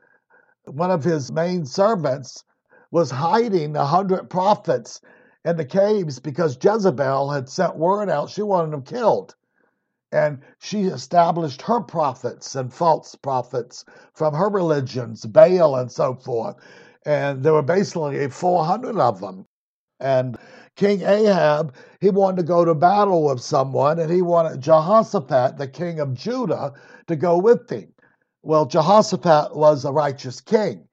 One 0.66 0.92
of 0.92 1.04
his 1.04 1.32
main 1.32 1.66
servants 1.66 2.44
was 2.92 3.10
hiding 3.10 3.76
a 3.76 3.86
hundred 3.86 4.30
prophets 4.30 5.02
in 5.44 5.58
the 5.58 5.66
caves 5.66 6.20
because 6.20 6.60
Jezebel 6.64 7.32
had 7.32 7.50
sent 7.50 7.78
word 7.78 8.12
out 8.12 8.30
she 8.30 8.44
wanted 8.44 8.74
them 8.74 8.84
killed. 8.84 9.34
And 10.12 10.44
she 10.60 10.84
established 10.84 11.64
her 11.64 11.82
prophets 11.82 12.56
and 12.56 12.72
false 12.72 13.16
prophets 13.16 13.86
from 14.14 14.36
her 14.36 14.50
religions, 14.50 15.26
Baal 15.26 15.78
and 15.78 15.92
so 15.92 16.14
forth. 16.14 16.58
And 17.08 17.42
there 17.42 17.54
were 17.54 17.64
basically 17.64 18.30
400 18.30 19.00
of 19.00 19.20
them. 19.20 19.48
And 20.00 20.38
King 20.76 21.02
Ahab, 21.02 21.74
he 22.02 22.10
wanted 22.10 22.38
to 22.38 22.44
go 22.44 22.66
to 22.66 22.76
battle 22.76 23.26
with 23.26 23.42
someone, 23.42 24.00
and 24.00 24.12
he 24.12 24.22
wanted 24.22 24.62
Jehoshaphat, 24.62 25.58
the 25.58 25.68
king 25.68 26.00
of 26.00 26.14
Judah, 26.14 26.74
to 27.08 27.16
go 27.16 27.38
with 27.38 27.70
him. 27.70 27.94
Well, 28.44 28.66
Jehoshaphat 28.66 29.56
was 29.56 29.86
a 29.86 29.92
righteous 29.92 30.42
king. 30.42 30.88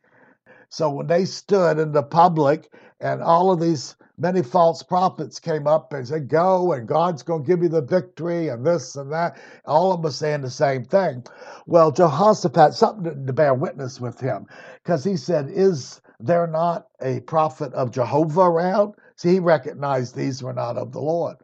So 0.71 0.91
when 0.91 1.09
they 1.09 1.27
stood 1.27 1.79
in 1.79 1.93
the 1.93 2.05
public 2.05 2.73
and 3.01 3.23
all 3.23 3.53
of 3.53 3.61
these 3.61 3.97
many 4.19 4.43
false 4.43 4.83
prophets 4.85 5.41
came 5.41 5.67
up 5.67 5.93
and 5.95 6.07
said, 6.09 6.29
Go 6.29 6.75
and 6.75 6.89
God's 6.89 7.25
going 7.25 7.45
to 7.45 7.49
give 7.49 7.63
you 7.65 7.71
the 7.71 7.83
victory 7.83 8.49
and 8.49 8.67
this 8.67 8.97
and 8.97 9.13
that, 9.13 9.39
all 9.67 9.93
of 9.93 10.03
them 10.03 10.13
saying 10.13 10.43
the 10.43 10.51
same 10.51 10.85
thing. 10.85 11.25
Well, 11.67 11.93
Jehoshaphat, 11.93 12.75
something 12.75 13.27
to 13.27 13.35
bear 13.35 13.55
witness 13.55 14.01
with 14.01 14.21
him 14.21 14.47
because 14.85 15.05
he 15.05 15.17
said, 15.17 15.51
Is 15.51 16.02
there 16.23 16.47
not 16.47 16.87
a 17.01 17.21
prophet 17.21 17.73
of 17.75 17.93
Jehovah 17.93 18.43
around? 18.43 18.95
See, 19.17 19.35
he 19.35 19.39
recognized 19.41 20.15
these 20.15 20.43
were 20.43 20.53
not 20.53 20.77
of 20.77 20.93
the 20.93 21.01
Lord. 21.01 21.37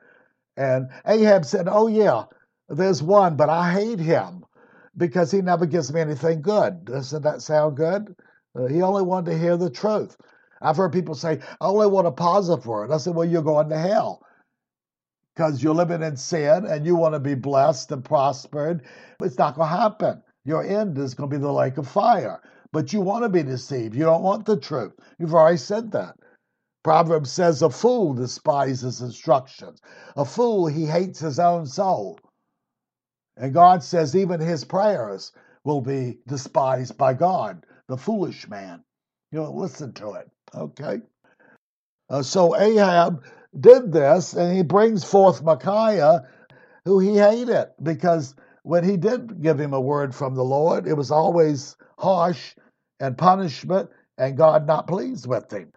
And 0.57 0.89
Ahab 1.07 1.45
said, 1.45 1.69
Oh, 1.71 1.87
yeah, 1.87 2.25
there's 2.69 3.03
one, 3.03 3.37
but 3.37 3.49
I 3.49 3.73
hate 3.73 4.01
him 4.01 4.45
because 4.97 5.31
he 5.31 5.41
never 5.43 5.67
gives 5.67 5.93
me 5.93 6.01
anything 6.01 6.43
good. 6.43 6.85
Doesn't 6.85 7.23
that 7.23 7.43
sound 7.43 7.77
good? 7.77 8.15
Uh, 8.59 8.67
he 8.67 8.83
only 8.83 9.03
wanted 9.03 9.33
to 9.33 9.39
hear 9.39 9.57
the 9.57 9.71
truth. 9.71 10.17
I've 10.61 10.77
heard 10.77 10.93
people 10.93 11.15
say, 11.15 11.41
I 11.61 11.67
only 11.67 11.87
want 11.87 12.09
a 12.09 12.13
positive 12.13 12.67
word. 12.67 12.91
I 12.91 12.97
said, 12.99 13.15
Well, 13.15 13.29
you're 13.29 13.43
going 13.43 13.69
to 13.71 13.79
hell 13.79 14.23
because 15.35 15.63
you're 15.63 15.75
living 15.75 16.03
in 16.03 16.17
sin 16.17 16.67
and 16.67 16.85
you 16.85 16.97
want 16.97 17.15
to 17.15 17.21
be 17.21 17.35
blessed 17.37 17.93
and 17.93 18.05
prospered. 18.05 18.83
It's 19.23 19.39
not 19.39 19.55
going 19.55 19.71
to 19.71 19.77
happen. 19.77 20.23
Your 20.45 20.65
end 20.65 20.99
is 20.99 21.15
going 21.15 21.31
to 21.31 21.37
be 21.37 21.41
the 21.41 21.53
lake 21.53 21.79
of 21.79 21.89
fire. 21.89 22.41
But 22.73 22.93
you 22.93 23.01
want 23.01 23.25
to 23.25 23.29
be 23.29 23.43
deceived. 23.43 23.95
You 23.95 24.05
don't 24.05 24.23
want 24.23 24.45
the 24.45 24.59
truth. 24.59 24.93
You've 25.19 25.35
already 25.35 25.57
said 25.57 25.93
that. 25.93 26.17
Proverbs 26.85 27.33
says, 27.33 27.63
A 27.63 27.71
fool 27.71 28.15
despises 28.15 29.01
instructions. 29.01 29.81
A 30.17 30.25
fool, 30.25 30.67
he 30.67 30.85
hates 30.87 31.19
his 31.21 31.39
own 31.39 31.67
soul. 31.67 32.19
And 33.37 33.55
God 33.55 33.83
says, 33.83 34.17
even 34.17 34.41
his 34.41 34.65
prayers 34.65 35.33
will 35.65 35.81
be 35.81 36.19
despised 36.27 36.99
by 36.99 37.15
God 37.15 37.65
the 37.87 37.97
foolish 37.97 38.49
man. 38.49 38.83
You 39.31 39.41
know, 39.41 39.53
listen 39.53 39.93
to 39.95 40.15
it. 40.15 40.29
Okay. 40.55 41.01
Uh, 42.11 42.23
so 42.23 42.57
Ahab 42.57 43.23
did 43.59 43.93
this, 43.93 44.35
and 44.35 44.57
he 44.57 44.63
brings 44.63 45.05
forth 45.05 45.43
Micaiah, 45.43 46.27
who 46.85 46.99
he 46.99 47.17
hated 47.17 47.69
because 47.83 48.35
when 48.63 48.83
he 48.83 48.97
did 48.97 49.43
give 49.43 49.61
him 49.61 49.75
a 49.75 49.81
word 49.81 50.15
from 50.15 50.35
the 50.35 50.45
Lord, 50.45 50.87
it 50.87 50.95
was 50.95 51.11
always 51.11 51.77
harsh 51.99 52.55
and 53.01 53.19
punishment, 53.19 53.91
and 54.17 54.37
God 54.37 54.67
not 54.67 54.87
pleased 54.87 55.27
with 55.27 55.53
him. 55.53 55.73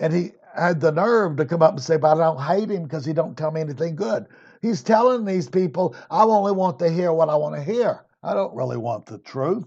And 0.00 0.12
he 0.12 0.32
had 0.54 0.80
the 0.80 0.92
nerve 0.92 1.36
to 1.36 1.44
come 1.44 1.62
up 1.62 1.72
and 1.72 1.82
say, 1.82 1.96
But 1.96 2.16
I 2.18 2.24
don't 2.24 2.42
hate 2.42 2.70
him 2.70 2.84
because 2.84 3.04
he 3.04 3.12
don't 3.12 3.36
tell 3.36 3.50
me 3.50 3.60
anything 3.60 3.96
good. 3.96 4.26
He's 4.62 4.82
telling 4.82 5.24
these 5.24 5.48
people, 5.48 5.94
I 6.10 6.22
only 6.22 6.52
want 6.52 6.78
to 6.80 6.90
hear 6.90 7.12
what 7.12 7.28
I 7.28 7.36
want 7.36 7.54
to 7.56 7.62
hear. 7.62 8.04
I 8.22 8.34
don't 8.34 8.54
really 8.54 8.76
want 8.76 9.06
the 9.06 9.18
truth. 9.18 9.66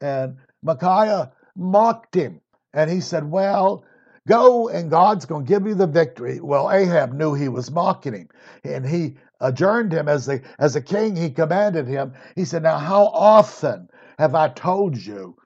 And 0.00 0.36
Micaiah 0.62 1.32
mocked 1.56 2.14
him. 2.14 2.40
And 2.74 2.90
he 2.90 3.00
said, 3.00 3.30
Well, 3.30 3.84
go 4.28 4.68
and 4.68 4.90
God's 4.90 5.26
going 5.26 5.44
to 5.46 5.48
give 5.48 5.66
you 5.66 5.74
the 5.74 5.86
victory. 5.86 6.40
Well, 6.40 6.70
Ahab 6.70 7.12
knew 7.12 7.34
he 7.34 7.48
was 7.48 7.70
mocking 7.70 8.14
him. 8.14 8.28
And 8.64 8.86
he 8.86 9.16
adjourned 9.40 9.92
him 9.92 10.08
as 10.08 10.28
a, 10.28 10.40
as 10.58 10.76
a 10.76 10.82
king. 10.82 11.16
He 11.16 11.30
commanded 11.30 11.86
him. 11.86 12.14
He 12.34 12.44
said, 12.44 12.62
Now, 12.62 12.78
how 12.78 13.06
often 13.06 13.88
have 14.18 14.34
I 14.34 14.48
told 14.48 14.96
you 14.96 15.36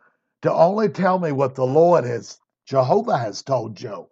to 0.42 0.52
only 0.52 0.88
tell 0.88 1.18
me 1.18 1.32
what 1.32 1.54
the 1.54 1.66
Lord 1.66 2.04
has, 2.04 2.38
Jehovah 2.66 3.18
has 3.18 3.42
told 3.42 3.80
you? 3.80 4.06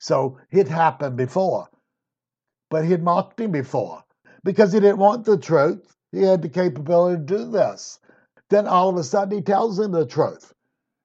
So 0.00 0.38
it 0.50 0.68
happened 0.68 1.16
before. 1.16 1.68
But 2.70 2.84
he 2.84 2.90
had 2.90 3.02
mocked 3.02 3.40
him 3.40 3.52
before 3.52 4.02
because 4.44 4.72
he 4.72 4.80
didn't 4.80 4.98
want 4.98 5.24
the 5.24 5.38
truth. 5.38 5.94
He 6.10 6.22
had 6.22 6.42
the 6.42 6.48
capability 6.48 7.18
to 7.18 7.24
do 7.24 7.50
this. 7.50 8.00
Then 8.50 8.66
all 8.66 8.88
of 8.88 8.96
a 8.96 9.04
sudden 9.04 9.36
he 9.36 9.42
tells 9.42 9.78
him 9.78 9.92
the 9.92 10.06
truth. 10.06 10.52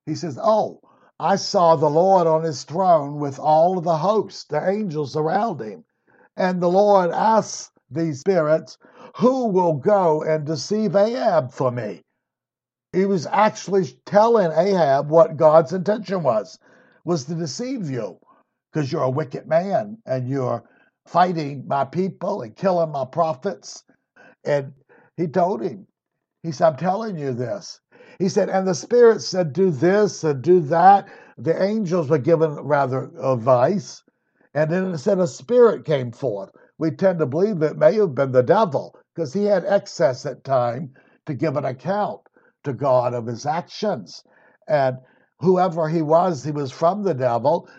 He 0.06 0.15
says, 0.15 0.39
Oh, 0.41 0.82
I 1.20 1.36
saw 1.36 1.75
the 1.75 1.89
Lord 1.89 2.27
on 2.27 2.44
his 2.44 2.63
throne 2.63 3.20
with 3.20 3.39
all 3.39 3.77
of 3.77 3.84
the 3.84 3.98
hosts, 3.98 4.46
the 4.46 4.67
angels 4.67 5.15
around 5.15 5.62
him. 5.62 5.84
And 6.38 6.62
the 6.62 6.70
Lord 6.70 7.12
asks 7.12 7.72
these 7.91 8.22
spirits, 8.22 8.77
Who 9.17 9.48
will 9.48 9.74
go 9.74 10.24
and 10.24 10.46
deceive 10.46 10.96
Ahab 10.96 11.51
for 11.51 11.72
me? 11.72 12.03
He 12.94 13.06
was 13.06 13.25
actually 13.25 13.86
telling 14.06 14.51
Ahab 14.51 15.10
what 15.10 15.38
God's 15.38 15.74
intention 15.74 16.24
was, 16.24 16.58
was 17.06 17.25
to 17.25 17.36
deceive 17.36 17.89
you, 17.89 18.17
because 18.72 18.91
you're 18.91 19.03
a 19.03 19.10
wicked 19.10 19.48
man 19.48 19.98
and 20.06 20.27
you're 20.29 20.63
fighting 21.06 21.65
my 21.67 21.86
people 21.86 22.41
and 22.41 22.56
killing 22.56 22.91
my 22.91 23.06
prophets. 23.06 23.84
And 24.46 24.74
he 25.15 25.27
told 25.27 25.62
him, 25.62 25.88
he 26.44 26.51
said, 26.51 26.67
I'm 26.67 26.77
telling 26.77 27.17
you 27.17 27.34
this. 27.34 27.79
He 28.20 28.29
said, 28.29 28.50
and 28.50 28.67
the 28.67 28.75
Spirit 28.75 29.22
said, 29.22 29.53
do 29.53 29.70
this 29.70 30.24
and 30.24 30.41
do 30.41 30.60
that. 30.62 31.08
The 31.38 31.62
angels 31.62 32.10
were 32.10 32.17
given 32.17 32.51
rather 32.51 33.12
advice. 33.22 34.03
And 34.53 34.72
then 34.72 34.94
it 34.94 34.98
said 34.98 35.20
a 35.20 35.27
spirit 35.27 35.86
came 35.86 36.12
forth. 36.12 36.50
We 36.79 36.91
tend 36.91 37.20
to 37.20 37.25
believe 37.25 37.62
it 37.62 37.77
may 37.77 37.96
have 37.96 38.15
been 38.15 38.32
the 38.32 38.41
devil 38.41 38.98
because 39.13 39.34
he 39.34 39.46
had 39.46 39.65
excess 39.65 40.25
at 40.25 40.44
time 40.44 40.94
to 41.27 41.36
give 41.36 41.58
an 41.58 41.65
account 41.65 42.22
to 42.67 42.74
God 42.74 43.13
of 43.15 43.25
his 43.25 43.45
actions. 43.45 44.24
And 44.67 44.97
whoever 45.39 45.89
he 45.89 46.03
was, 46.03 46.43
he 46.43 46.51
was 46.51 46.71
from 46.71 47.03
the 47.03 47.15
devil. 47.15 47.69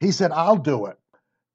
He 0.00 0.12
said, 0.12 0.32
I'll 0.32 0.56
do 0.56 0.86
it. 0.86 0.98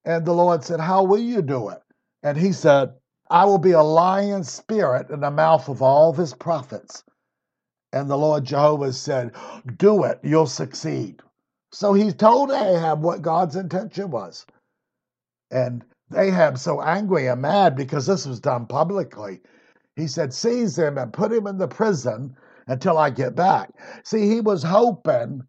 And 0.05 0.25
the 0.25 0.33
Lord 0.33 0.63
said, 0.63 0.79
How 0.79 1.03
will 1.03 1.19
you 1.19 1.41
do 1.41 1.69
it? 1.69 1.81
And 2.23 2.37
he 2.37 2.53
said, 2.53 2.93
I 3.29 3.45
will 3.45 3.57
be 3.59 3.71
a 3.71 3.83
lion 3.83 4.43
spirit 4.43 5.09
in 5.09 5.21
the 5.21 5.31
mouth 5.31 5.69
of 5.69 5.81
all 5.81 6.09
of 6.11 6.17
his 6.17 6.33
prophets. 6.33 7.03
And 7.91 8.09
the 8.09 8.17
Lord 8.17 8.45
Jehovah 8.45 8.93
said, 8.93 9.33
Do 9.77 10.03
it, 10.03 10.19
you'll 10.23 10.47
succeed. 10.47 11.21
So 11.71 11.93
he 11.93 12.11
told 12.11 12.51
Ahab 12.51 13.01
what 13.01 13.21
God's 13.21 13.55
intention 13.55 14.11
was. 14.11 14.45
And 15.51 15.83
Ahab 16.15 16.57
so 16.57 16.81
angry 16.81 17.27
and 17.27 17.41
mad 17.41 17.75
because 17.75 18.05
this 18.05 18.25
was 18.25 18.39
done 18.39 18.67
publicly. 18.67 19.41
He 19.95 20.07
said, 20.07 20.33
Seize 20.33 20.77
him 20.77 20.97
and 20.97 21.13
put 21.13 21.31
him 21.31 21.47
in 21.47 21.57
the 21.57 21.67
prison 21.67 22.35
until 22.67 22.97
I 22.97 23.09
get 23.09 23.35
back. 23.35 23.71
See, 24.03 24.29
he 24.29 24.41
was 24.41 24.63
hoping 24.63 25.43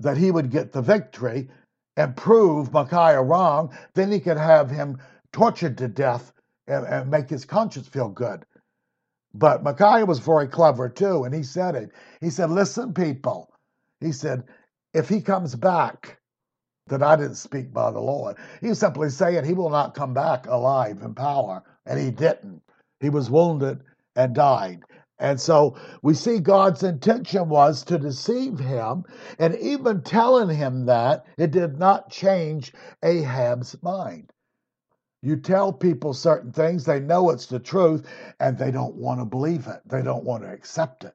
that 0.00 0.16
he 0.16 0.30
would 0.30 0.50
get 0.50 0.72
the 0.72 0.82
victory 0.82 1.48
and 1.96 2.16
prove 2.16 2.72
Micaiah 2.72 3.22
wrong. 3.22 3.76
Then 3.94 4.12
he 4.12 4.20
could 4.20 4.36
have 4.38 4.70
him 4.70 4.98
tortured 5.32 5.78
to 5.78 5.88
death 5.88 6.32
and, 6.66 6.86
and 6.86 7.10
make 7.10 7.30
his 7.30 7.44
conscience 7.44 7.88
feel 7.88 8.08
good. 8.08 8.44
But 9.34 9.62
Micaiah 9.62 10.06
was 10.06 10.20
very 10.20 10.48
clever 10.48 10.88
too, 10.88 11.24
and 11.24 11.34
he 11.34 11.42
said 11.42 11.74
it. 11.74 11.90
He 12.20 12.30
said, 12.30 12.50
Listen, 12.50 12.94
people, 12.94 13.52
he 14.00 14.12
said, 14.12 14.44
if 14.94 15.08
he 15.08 15.20
comes 15.20 15.54
back, 15.54 16.18
that 16.88 17.02
I 17.02 17.16
didn't 17.16 17.36
speak 17.36 17.72
by 17.72 17.90
the 17.90 18.00
Lord. 18.00 18.36
He's 18.60 18.78
simply 18.78 19.10
saying 19.10 19.44
he 19.44 19.54
will 19.54 19.70
not 19.70 19.94
come 19.94 20.14
back 20.14 20.46
alive 20.46 21.00
in 21.02 21.14
power 21.14 21.62
and 21.86 22.00
he 22.00 22.10
didn't. 22.10 22.62
He 23.00 23.10
was 23.10 23.30
wounded 23.30 23.80
and 24.16 24.34
died. 24.34 24.82
And 25.18 25.40
so 25.40 25.76
we 26.02 26.14
see 26.14 26.38
God's 26.38 26.82
intention 26.82 27.48
was 27.48 27.82
to 27.84 27.98
deceive 27.98 28.58
him, 28.58 29.04
and 29.38 29.56
even 29.56 30.02
telling 30.02 30.56
him 30.56 30.86
that, 30.86 31.26
it 31.36 31.50
did 31.50 31.78
not 31.78 32.10
change 32.10 32.72
Ahab's 33.02 33.76
mind. 33.82 34.32
You 35.20 35.36
tell 35.36 35.72
people 35.72 36.14
certain 36.14 36.52
things, 36.52 36.84
they 36.84 37.00
know 37.00 37.30
it's 37.30 37.46
the 37.46 37.58
truth, 37.58 38.06
and 38.38 38.56
they 38.56 38.70
don't 38.70 38.94
want 38.94 39.20
to 39.20 39.24
believe 39.24 39.66
it. 39.66 39.80
They 39.86 40.02
don't 40.02 40.24
want 40.24 40.44
to 40.44 40.52
accept 40.52 41.02
it. 41.02 41.14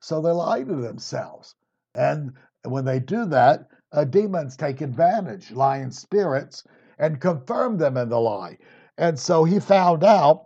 So 0.00 0.22
they 0.22 0.30
lie 0.30 0.62
to 0.62 0.74
themselves. 0.76 1.54
And 1.94 2.32
when 2.64 2.86
they 2.86 3.00
do 3.00 3.26
that, 3.26 3.68
uh, 3.92 4.04
demons 4.04 4.56
take 4.56 4.80
advantage, 4.80 5.50
lying 5.50 5.90
spirits, 5.90 6.64
and 6.98 7.20
confirm 7.20 7.76
them 7.76 7.98
in 7.98 8.08
the 8.08 8.20
lie. 8.20 8.56
And 8.96 9.18
so 9.18 9.44
he 9.44 9.60
found 9.60 10.02
out 10.04 10.45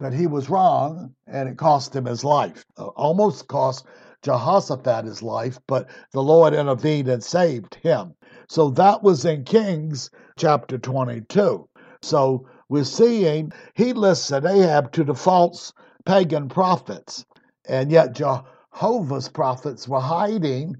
that 0.00 0.12
he 0.12 0.26
was 0.26 0.48
wrong, 0.48 1.14
and 1.26 1.48
it 1.48 1.58
cost 1.58 1.94
him 1.94 2.04
his 2.04 2.22
life. 2.24 2.64
Uh, 2.76 2.86
almost 2.88 3.48
cost 3.48 3.84
Jehoshaphat 4.22 5.04
his 5.04 5.22
life, 5.22 5.58
but 5.66 5.88
the 6.12 6.22
Lord 6.22 6.54
intervened 6.54 7.08
and 7.08 7.22
saved 7.22 7.74
him. 7.76 8.14
So 8.48 8.70
that 8.70 9.02
was 9.02 9.24
in 9.24 9.44
Kings 9.44 10.10
chapter 10.36 10.78
22. 10.78 11.68
So 12.02 12.46
we're 12.68 12.84
seeing 12.84 13.52
he 13.74 13.92
listed 13.92 14.44
Ahab 14.44 14.92
to 14.92 15.04
the 15.04 15.14
false 15.14 15.72
pagan 16.04 16.48
prophets, 16.48 17.24
and 17.68 17.90
yet 17.90 18.14
Jehovah's 18.14 19.28
prophets 19.28 19.88
were 19.88 20.00
hiding 20.00 20.76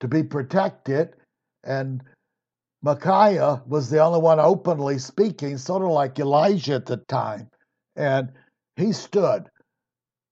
to 0.00 0.08
be 0.08 0.22
protected, 0.22 1.14
and 1.62 2.02
Micaiah 2.82 3.62
was 3.66 3.88
the 3.88 4.00
only 4.00 4.20
one 4.20 4.38
openly 4.38 4.98
speaking, 4.98 5.56
sort 5.56 5.82
of 5.82 5.88
like 5.88 6.18
Elijah 6.18 6.74
at 6.74 6.86
the 6.86 6.98
time. 6.98 7.50
And 7.96 8.32
he 8.76 8.92
stood. 8.92 9.50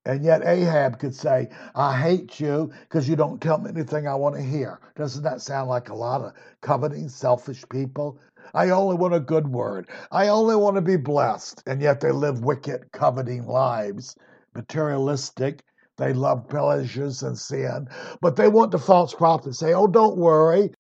And 0.05 0.25
yet 0.25 0.45
Ahab 0.45 0.99
could 0.99 1.15
say, 1.15 1.49
I 1.77 1.97
hate 2.01 2.41
you 2.41 2.73
because 2.83 3.09
you 3.09 3.15
don't 3.15 3.41
tell 3.41 3.59
me 3.59 3.71
anything 3.71 4.09
I 4.09 4.17
want 4.17 4.35
to 4.35 4.43
hear. 4.43 4.81
Doesn't 4.97 5.23
that 5.23 5.41
sound 5.41 5.69
like 5.71 5.91
a 5.91 5.95
lot 5.95 6.23
of 6.23 6.33
coveting, 6.61 7.09
selfish 7.09 7.65
people? 7.71 8.19
I 8.55 8.71
only 8.71 8.97
want 8.97 9.15
a 9.15 9.21
good 9.21 9.47
word. 9.47 9.89
I 10.11 10.29
only 10.29 10.57
want 10.57 10.75
to 10.77 10.83
be 10.83 10.97
blessed. 10.97 11.63
And 11.67 11.81
yet 11.81 12.01
they 12.01 12.11
live 12.11 12.43
wicked, 12.45 12.91
coveting 12.93 13.47
lives, 13.47 14.17
materialistic. 14.57 15.63
They 15.99 16.13
love 16.13 16.49
pleasures 16.49 17.23
and 17.23 17.39
sin. 17.39 17.87
But 18.21 18.35
they 18.35 18.49
want 18.49 18.73
the 18.73 18.79
false 18.81 19.15
prophet 19.15 19.55
say, 19.55 19.73
Oh, 19.73 19.87
don't 19.87 20.17
worry. 20.17 20.73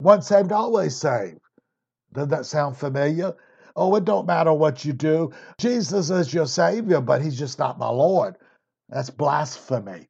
Once 0.00 0.28
saved, 0.28 0.52
always 0.52 0.96
saved. 0.96 1.38
Doesn't 2.12 2.30
that 2.30 2.46
sound 2.46 2.76
familiar? 2.76 3.34
Oh, 3.78 3.94
it 3.94 4.04
don't 4.04 4.26
matter 4.26 4.52
what 4.52 4.84
you 4.84 4.92
do. 4.92 5.32
Jesus 5.58 6.10
is 6.10 6.34
your 6.34 6.46
Savior, 6.46 7.00
but 7.00 7.22
He's 7.22 7.38
just 7.38 7.60
not 7.60 7.78
my 7.78 7.88
Lord. 7.88 8.36
That's 8.88 9.08
blasphemy. 9.08 10.08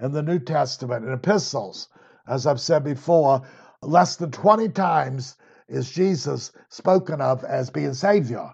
In 0.00 0.10
the 0.10 0.22
New 0.24 0.40
Testament, 0.40 1.04
in 1.04 1.12
epistles, 1.12 1.88
as 2.26 2.48
I've 2.48 2.60
said 2.60 2.82
before, 2.82 3.42
less 3.80 4.16
than 4.16 4.32
20 4.32 4.70
times 4.70 5.36
is 5.68 5.88
Jesus 5.88 6.50
spoken 6.68 7.20
of 7.20 7.44
as 7.44 7.70
being 7.70 7.94
Savior. 7.94 8.50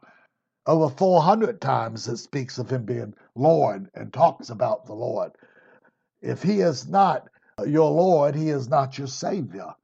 Over 0.66 0.94
400 0.94 1.58
times 1.62 2.06
it 2.06 2.18
speaks 2.18 2.58
of 2.58 2.70
Him 2.70 2.84
being 2.84 3.14
Lord 3.34 3.88
and 3.94 4.12
talks 4.12 4.50
about 4.50 4.84
the 4.84 4.94
Lord. 4.94 5.32
If 6.20 6.42
He 6.42 6.60
is 6.60 6.86
not 6.86 7.26
your 7.66 7.90
Lord, 7.90 8.34
He 8.34 8.50
is 8.50 8.68
not 8.68 8.98
your 8.98 9.06
Savior. 9.06 9.74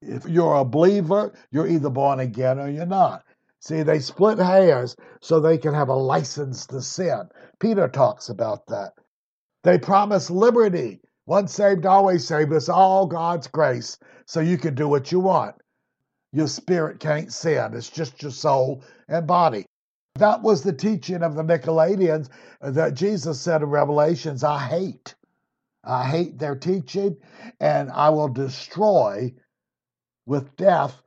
If 0.00 0.26
you're 0.26 0.56
a 0.56 0.64
believer, 0.64 1.34
you're 1.50 1.68
either 1.68 1.90
born 1.90 2.20
again 2.20 2.58
or 2.58 2.70
you're 2.70 2.86
not. 2.86 3.24
See, 3.64 3.82
they 3.82 3.98
split 3.98 4.38
hairs 4.38 4.94
so 5.22 5.40
they 5.40 5.56
can 5.56 5.72
have 5.72 5.88
a 5.88 5.94
license 5.94 6.66
to 6.66 6.82
sin. 6.82 7.30
Peter 7.58 7.88
talks 7.88 8.28
about 8.28 8.66
that. 8.66 8.92
They 9.62 9.78
promise 9.78 10.28
liberty. 10.28 11.00
Once 11.24 11.54
saved, 11.54 11.86
always 11.86 12.26
saved. 12.26 12.52
It's 12.52 12.68
all 12.68 13.06
God's 13.06 13.46
grace, 13.46 13.96
so 14.26 14.40
you 14.40 14.58
can 14.58 14.74
do 14.74 14.86
what 14.86 15.10
you 15.10 15.18
want. 15.18 15.54
Your 16.30 16.46
spirit 16.46 17.00
can't 17.00 17.32
sin, 17.32 17.72
it's 17.72 17.88
just 17.88 18.20
your 18.20 18.32
soul 18.32 18.84
and 19.08 19.26
body. 19.26 19.64
That 20.16 20.42
was 20.42 20.62
the 20.62 20.74
teaching 20.74 21.22
of 21.22 21.34
the 21.34 21.42
Nicolaitans 21.42 22.28
that 22.60 22.92
Jesus 22.92 23.40
said 23.40 23.62
in 23.62 23.70
Revelations 23.70 24.44
I 24.44 24.58
hate. 24.58 25.14
I 25.82 26.04
hate 26.04 26.38
their 26.38 26.56
teaching, 26.56 27.16
and 27.60 27.90
I 27.90 28.10
will 28.10 28.28
destroy 28.28 29.32
with 30.26 30.54
death 30.56 31.00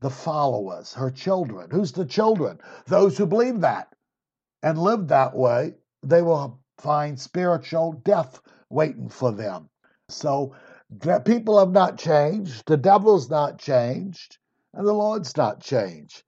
the 0.00 0.10
followers, 0.10 0.94
her 0.94 1.10
children. 1.10 1.70
Who's 1.70 1.92
the 1.92 2.06
children? 2.06 2.58
Those 2.86 3.18
who 3.18 3.26
believe 3.26 3.60
that 3.60 3.94
and 4.62 4.78
live 4.78 5.08
that 5.08 5.34
way, 5.34 5.74
they 6.02 6.22
will 6.22 6.60
find 6.78 7.18
spiritual 7.18 7.92
death 8.04 8.40
waiting 8.70 9.08
for 9.08 9.32
them. 9.32 9.68
So 10.08 10.54
people 11.24 11.58
have 11.58 11.72
not 11.72 11.98
changed, 11.98 12.62
the 12.66 12.76
devil's 12.76 13.28
not 13.28 13.58
changed, 13.58 14.38
and 14.72 14.86
the 14.86 14.92
Lord's 14.92 15.36
not 15.36 15.60
changed. 15.60 16.22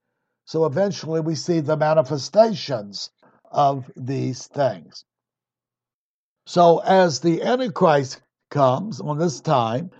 So 0.45 0.65
eventually 0.65 1.21
we 1.21 1.35
see 1.35 1.61
the 1.61 1.77
manifestations 1.77 3.09
of 3.49 3.89
these 3.95 4.47
things. 4.47 5.05
So 6.45 6.79
as 6.79 7.19
the 7.19 7.41
Antichrist 7.43 8.21
comes 8.49 8.99
on 8.99 9.17
this 9.17 9.39
time, 9.39 9.91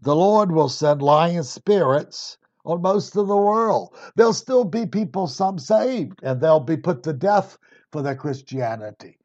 the 0.00 0.16
Lord 0.16 0.50
will 0.50 0.70
send 0.70 1.02
lying 1.02 1.42
spirits 1.42 2.38
on 2.70 2.82
most 2.82 3.16
of 3.16 3.26
the 3.26 3.36
world. 3.36 3.96
There'll 4.16 4.32
still 4.32 4.64
be 4.64 4.86
people, 4.86 5.26
some 5.26 5.58
saved, 5.58 6.20
and 6.22 6.40
they'll 6.40 6.60
be 6.60 6.76
put 6.76 7.02
to 7.04 7.12
death 7.12 7.58
for 7.92 8.02
their 8.02 8.16
Christianity. 8.16 9.18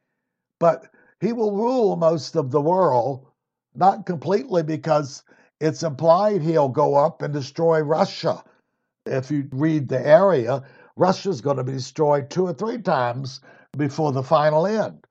But 0.60 0.88
he 1.20 1.34
will 1.34 1.56
rule 1.56 1.96
most 1.96 2.36
of 2.36 2.52
the 2.52 2.62
world, 2.62 3.28
not 3.76 4.06
completely 4.06 4.64
because 4.64 5.24
it's 5.60 5.84
implied 5.84 6.42
he'll 6.42 6.70
go 6.70 6.96
up 6.96 7.22
and 7.22 7.34
destroy 7.34 7.82
Russia. 7.82 8.44
If 9.06 9.32
you 9.32 9.48
read 9.52 9.88
the 9.88 10.06
area, 10.06 10.64
Russia's 10.96 11.42
going 11.42 11.58
to 11.58 11.64
be 11.64 11.74
destroyed 11.74 12.30
two 12.30 12.46
or 12.48 12.54
three 12.54 12.82
times 12.82 13.42
before 13.78 14.12
the 14.12 14.24
final 14.24 14.66
end. 14.66 15.05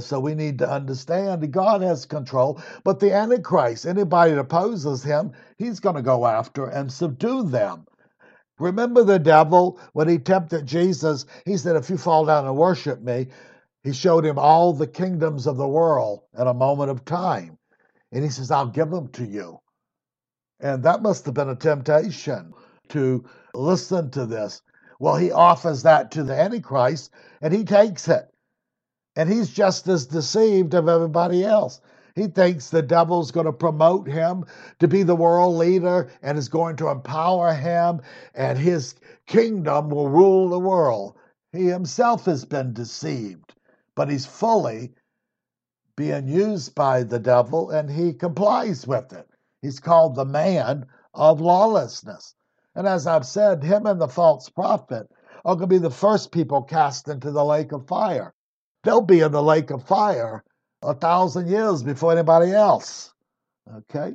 So 0.00 0.20
we 0.20 0.34
need 0.34 0.58
to 0.58 0.70
understand 0.70 1.42
that 1.42 1.48
God 1.48 1.82
has 1.82 2.06
control, 2.06 2.60
but 2.84 3.00
the 3.00 3.12
Antichrist, 3.12 3.86
anybody 3.86 4.32
that 4.32 4.40
opposes 4.40 5.02
him, 5.02 5.32
he's 5.58 5.80
going 5.80 5.96
to 5.96 6.02
go 6.02 6.26
after 6.26 6.66
and 6.66 6.92
subdue 6.92 7.44
them. 7.44 7.86
Remember 8.58 9.02
the 9.02 9.18
devil 9.18 9.80
when 9.92 10.08
he 10.08 10.18
tempted 10.18 10.66
Jesus? 10.66 11.26
He 11.44 11.56
said, 11.56 11.76
If 11.76 11.90
you 11.90 11.96
fall 11.98 12.24
down 12.24 12.46
and 12.46 12.56
worship 12.56 13.00
me, 13.02 13.28
he 13.82 13.92
showed 13.92 14.24
him 14.24 14.38
all 14.38 14.72
the 14.72 14.86
kingdoms 14.86 15.46
of 15.46 15.56
the 15.56 15.68
world 15.68 16.22
in 16.38 16.46
a 16.46 16.54
moment 16.54 16.90
of 16.90 17.04
time. 17.04 17.58
And 18.12 18.22
he 18.22 18.30
says, 18.30 18.50
I'll 18.50 18.68
give 18.68 18.90
them 18.90 19.08
to 19.08 19.24
you. 19.24 19.58
And 20.60 20.82
that 20.84 21.02
must 21.02 21.26
have 21.26 21.34
been 21.34 21.50
a 21.50 21.56
temptation 21.56 22.52
to 22.90 23.24
listen 23.54 24.10
to 24.12 24.24
this. 24.24 24.62
Well, 25.00 25.16
he 25.16 25.32
offers 25.32 25.82
that 25.82 26.12
to 26.12 26.22
the 26.22 26.34
Antichrist, 26.40 27.10
and 27.42 27.52
he 27.52 27.64
takes 27.64 28.08
it. 28.08 28.30
And 29.16 29.30
he's 29.30 29.50
just 29.50 29.86
as 29.86 30.06
deceived 30.06 30.74
of 30.74 30.88
everybody 30.88 31.44
else. 31.44 31.80
He 32.16 32.26
thinks 32.26 32.70
the 32.70 32.82
devil's 32.82 33.30
going 33.30 33.46
to 33.46 33.52
promote 33.52 34.06
him 34.08 34.44
to 34.78 34.88
be 34.88 35.02
the 35.02 35.16
world 35.16 35.56
leader 35.56 36.10
and 36.22 36.38
is 36.38 36.48
going 36.48 36.76
to 36.76 36.88
empower 36.88 37.52
him, 37.52 38.00
and 38.34 38.58
his 38.58 38.94
kingdom 39.26 39.90
will 39.90 40.08
rule 40.08 40.48
the 40.48 40.58
world. 40.58 41.16
He 41.52 41.66
himself 41.66 42.24
has 42.26 42.44
been 42.44 42.72
deceived, 42.72 43.54
but 43.94 44.10
he's 44.10 44.26
fully 44.26 44.94
being 45.96 46.26
used 46.26 46.74
by 46.74 47.04
the 47.04 47.20
devil 47.20 47.70
and 47.70 47.88
he 47.88 48.12
complies 48.12 48.86
with 48.86 49.12
it. 49.12 49.28
He's 49.62 49.78
called 49.78 50.16
the 50.16 50.24
man 50.24 50.86
of 51.14 51.40
lawlessness. 51.40 52.34
And 52.74 52.86
as 52.88 53.06
I've 53.06 53.26
said, 53.26 53.62
him 53.62 53.86
and 53.86 54.00
the 54.00 54.08
false 54.08 54.48
prophet 54.48 55.08
are 55.44 55.54
going 55.54 55.68
to 55.68 55.74
be 55.74 55.78
the 55.78 55.90
first 55.90 56.32
people 56.32 56.62
cast 56.62 57.08
into 57.08 57.30
the 57.30 57.44
lake 57.44 57.70
of 57.70 57.86
fire 57.86 58.34
they'll 58.84 59.00
be 59.00 59.20
in 59.20 59.32
the 59.32 59.42
lake 59.42 59.70
of 59.70 59.86
fire 59.86 60.44
a 60.82 60.94
thousand 60.94 61.48
years 61.48 61.82
before 61.82 62.12
anybody 62.12 62.52
else. 62.52 63.12
Okay? 63.74 64.14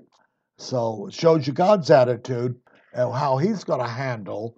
So 0.58 1.08
it 1.08 1.13
shows 1.13 1.47
you 1.47 1.53
God's 1.53 1.89
attitude 1.89 2.55
and 2.93 3.13
how 3.13 3.38
he's 3.38 3.63
going 3.63 3.79
to 3.79 3.88
handle 3.88 4.55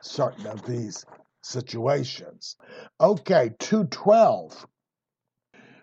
certain 0.00 0.46
of 0.46 0.64
these 0.64 1.04
situations. 1.42 2.56
Okay, 3.00 3.54
212. 3.58 4.66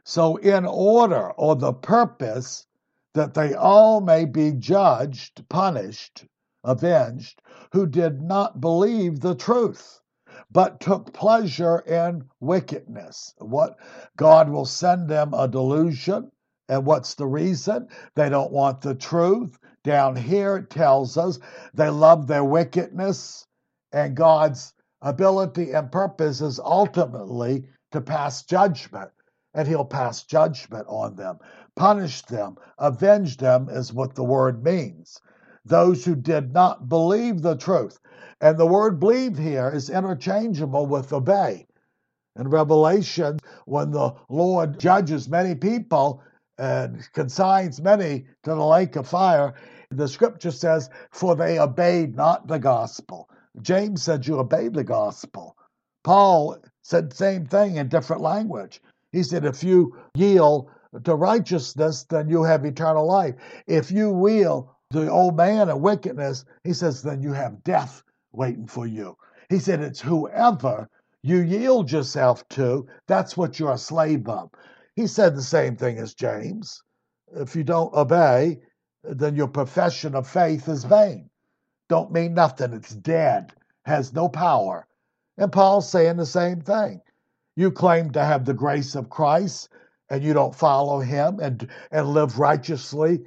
So, 0.04 0.38
in 0.38 0.66
order 0.66 1.32
or 1.32 1.56
the 1.56 1.74
purpose 1.74 2.66
that 3.14 3.34
they 3.34 3.54
all 3.54 4.02
may 4.02 4.26
be 4.26 4.54
judged, 4.54 5.48
punished, 5.50 6.26
avenged, 6.64 7.42
who 7.74 7.86
did 7.86 8.22
not 8.22 8.62
believe 8.62 9.20
the 9.20 9.36
truth 9.36 9.99
but 10.52 10.80
took 10.80 11.14
pleasure 11.14 11.80
in 11.80 12.26
wickedness. 12.40 13.34
What 13.38 13.78
God 14.18 14.50
will 14.50 14.66
send 14.66 15.08
them 15.08 15.34
a 15.34 15.48
delusion. 15.48 16.32
And 16.68 16.86
what's 16.86 17.16
the 17.16 17.28
reason? 17.28 17.88
They 18.16 18.30
don't 18.30 18.52
want 18.52 18.82
the 18.82 18.96
truth. 18.96 19.58
Down 19.84 20.16
here 20.16 20.58
it 20.58 20.70
tells 20.70 21.18
us 21.18 21.40
they 21.74 21.90
love 21.90 22.28
their 22.28 22.44
wickedness, 22.44 23.48
and 23.92 24.16
God's 24.16 24.74
ability 25.02 25.72
and 25.72 25.92
purpose 25.92 26.42
is 26.42 26.60
ultimately 26.60 27.66
to 27.92 28.02
pass 28.02 28.44
judgment, 28.44 29.10
and 29.54 29.68
he'll 29.68 29.86
pass 29.86 30.24
judgment 30.24 30.86
on 30.88 31.16
them. 31.16 31.40
Punish 31.76 32.24
them, 32.24 32.58
avenge 32.78 33.38
them 33.38 33.70
is 33.70 33.94
what 33.94 34.16
the 34.16 34.24
word 34.24 34.64
means. 34.64 35.20
Those 35.66 36.04
who 36.04 36.16
did 36.16 36.54
not 36.54 36.90
believe 36.90 37.42
the 37.42 37.56
truth. 37.56 38.00
And 38.42 38.58
the 38.58 38.68
word 38.68 39.00
believe 39.00 39.38
here 39.38 39.70
is 39.74 39.90
interchangeable 39.90 40.88
with 40.88 41.14
obey. 41.14 41.68
In 42.40 42.50
Revelation, 42.50 43.40
when 43.68 43.92
the 43.92 44.16
Lord 44.30 44.80
judges 44.80 45.30
many 45.30 45.56
people 45.56 46.24
and 46.58 47.08
consigns 47.14 47.82
many 47.82 48.26
to 48.44 48.52
the 48.56 48.66
lake 48.66 48.96
of 48.98 49.08
fire, 49.08 49.54
the 49.92 50.08
scripture 50.08 50.52
says, 50.52 50.90
For 51.12 51.36
they 51.36 51.60
obeyed 51.60 52.16
not 52.16 52.48
the 52.48 52.60
gospel. 52.60 53.30
James 53.62 54.04
said, 54.04 54.28
You 54.28 54.40
obeyed 54.40 54.74
the 54.74 54.84
gospel. 54.86 55.58
Paul 56.04 56.58
said 56.84 57.12
the 57.12 57.18
same 57.18 57.46
thing 57.46 57.78
in 57.78 57.90
different 57.90 58.24
language. 58.24 58.82
He 59.12 59.24
said, 59.24 59.46
If 59.46 59.64
you 59.64 59.96
yield 60.16 60.72
to 61.06 61.16
righteousness, 61.16 62.06
then 62.06 62.30
you 62.30 62.44
have 62.44 62.66
eternal 62.66 63.08
life. 63.08 63.36
If 63.68 63.92
you 63.92 64.28
yield 64.28 64.70
to 64.94 65.02
the 65.02 65.12
old 65.12 65.38
man 65.38 65.70
of 65.70 65.82
wickedness, 65.82 66.46
he 66.64 66.74
says, 66.74 67.04
then 67.04 67.22
you 67.24 67.34
have 67.34 67.64
death 67.64 68.04
waiting 68.32 68.68
for 68.68 68.88
you. 68.88 69.18
He 69.50 69.60
said, 69.60 69.82
It's 69.82 70.02
whoever 70.02 70.90
you 71.22 71.38
yield 71.40 71.92
yourself 71.92 72.48
to, 72.50 72.88
that's 73.08 73.36
what 73.36 73.60
you're 73.60 73.74
a 73.74 73.78
slave 73.78 74.28
of. 74.30 74.52
He 74.96 75.08
said 75.08 75.36
the 75.36 75.42
same 75.42 75.76
thing 75.76 75.98
as 75.98 76.14
James. 76.14 76.84
If 77.34 77.56
you 77.56 77.64
don't 77.64 77.94
obey, 77.94 78.60
then 79.04 79.36
your 79.36 79.48
profession 79.48 80.16
of 80.16 80.28
faith 80.28 80.68
is 80.68 80.84
vain. 80.84 81.30
Don't 81.90 82.12
mean 82.12 82.34
nothing. 82.34 82.74
It's 82.74 82.94
dead, 82.96 83.54
has 83.86 84.14
no 84.14 84.30
power. 84.30 84.88
And 85.38 85.52
Paul's 85.52 85.90
saying 85.90 86.18
the 86.18 86.26
same 86.26 86.62
thing. 86.62 87.02
You 87.56 87.72
claim 87.72 88.12
to 88.12 88.24
have 88.24 88.46
the 88.46 88.54
grace 88.54 88.96
of 88.96 89.10
Christ 89.10 89.70
and 90.10 90.24
you 90.24 90.34
don't 90.34 90.56
follow 90.56 91.00
him 91.00 91.40
and, 91.40 91.68
and 91.92 92.08
live 92.08 92.40
righteously 92.40 93.22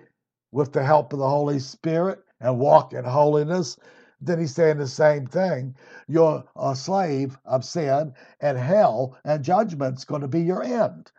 with 0.52 0.72
the 0.72 0.84
help 0.84 1.12
of 1.12 1.18
the 1.18 1.28
Holy 1.28 1.58
Spirit 1.58 2.20
and 2.40 2.58
walk 2.58 2.92
in 2.92 3.04
holiness, 3.04 3.76
then 4.24 4.38
he's 4.38 4.54
saying 4.54 4.78
the 4.78 4.86
same 4.86 5.26
thing. 5.26 5.74
You're 6.06 6.44
a 6.54 6.60
uh, 6.60 6.74
slave 6.74 7.36
of 7.44 7.64
sin, 7.64 8.14
and 8.40 8.56
hell 8.56 9.18
and 9.24 9.42
judgment's 9.42 10.04
going 10.04 10.22
to 10.22 10.28
be 10.28 10.42
your 10.42 10.62
end. 10.62 11.10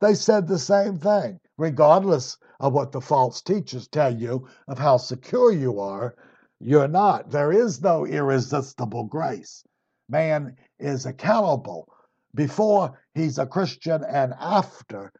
They 0.00 0.14
said 0.14 0.46
the 0.46 0.58
same 0.58 0.98
thing, 0.98 1.38
regardless 1.58 2.38
of 2.58 2.72
what 2.72 2.92
the 2.92 3.00
false 3.02 3.42
teachers 3.42 3.88
tell 3.88 4.14
you 4.14 4.48
of 4.68 4.78
how 4.78 4.96
secure 4.96 5.52
you 5.52 5.80
are. 5.80 6.16
You're 6.58 6.88
not. 6.88 7.30
There 7.30 7.52
is 7.52 7.82
no 7.82 8.06
irresistible 8.06 9.04
grace. 9.04 9.62
Man 10.08 10.56
is 10.78 11.04
accountable 11.04 11.92
before 12.34 12.98
he's 13.12 13.38
a 13.38 13.46
Christian 13.46 14.02
and 14.02 14.32
after. 14.40 15.12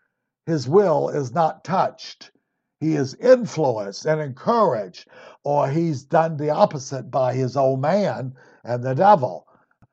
His 0.46 0.68
will 0.68 1.10
is 1.10 1.32
not 1.32 1.64
touched 1.64 2.30
he 2.80 2.94
is 2.94 3.14
influenced 3.14 4.04
and 4.04 4.20
encouraged, 4.20 5.08
or 5.44 5.68
he's 5.68 6.04
done 6.04 6.36
the 6.36 6.50
opposite 6.50 7.10
by 7.10 7.32
his 7.32 7.56
old 7.56 7.80
man 7.80 8.34
and 8.64 8.82
the 8.82 8.94
devil. 8.94 9.46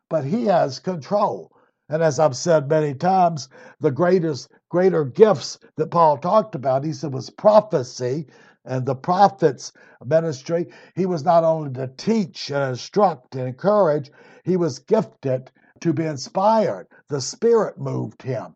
But 0.09 0.25
he 0.25 0.45
has 0.45 0.79
control. 0.79 1.51
And 1.89 2.03
as 2.03 2.19
I've 2.19 2.35
said 2.35 2.69
many 2.69 2.93
times, 2.93 3.49
the 3.79 3.91
greatest, 3.91 4.51
greater 4.69 5.05
gifts 5.05 5.59
that 5.77 5.91
Paul 5.91 6.17
talked 6.17 6.55
about, 6.55 6.83
he 6.83 6.93
said, 6.93 7.13
was 7.13 7.29
prophecy 7.29 8.27
and 8.65 8.85
the 8.85 8.95
prophet's 8.95 9.71
ministry. 10.05 10.67
He 10.95 11.05
was 11.05 11.23
not 11.23 11.43
only 11.43 11.71
to 11.73 11.87
teach 11.87 12.49
and 12.49 12.71
instruct 12.71 13.35
and 13.35 13.47
encourage, 13.47 14.11
he 14.43 14.57
was 14.57 14.79
gifted 14.79 15.51
to 15.81 15.93
be 15.93 16.05
inspired. 16.05 16.87
The 17.09 17.21
Spirit 17.21 17.77
moved 17.77 18.21
him. 18.23 18.55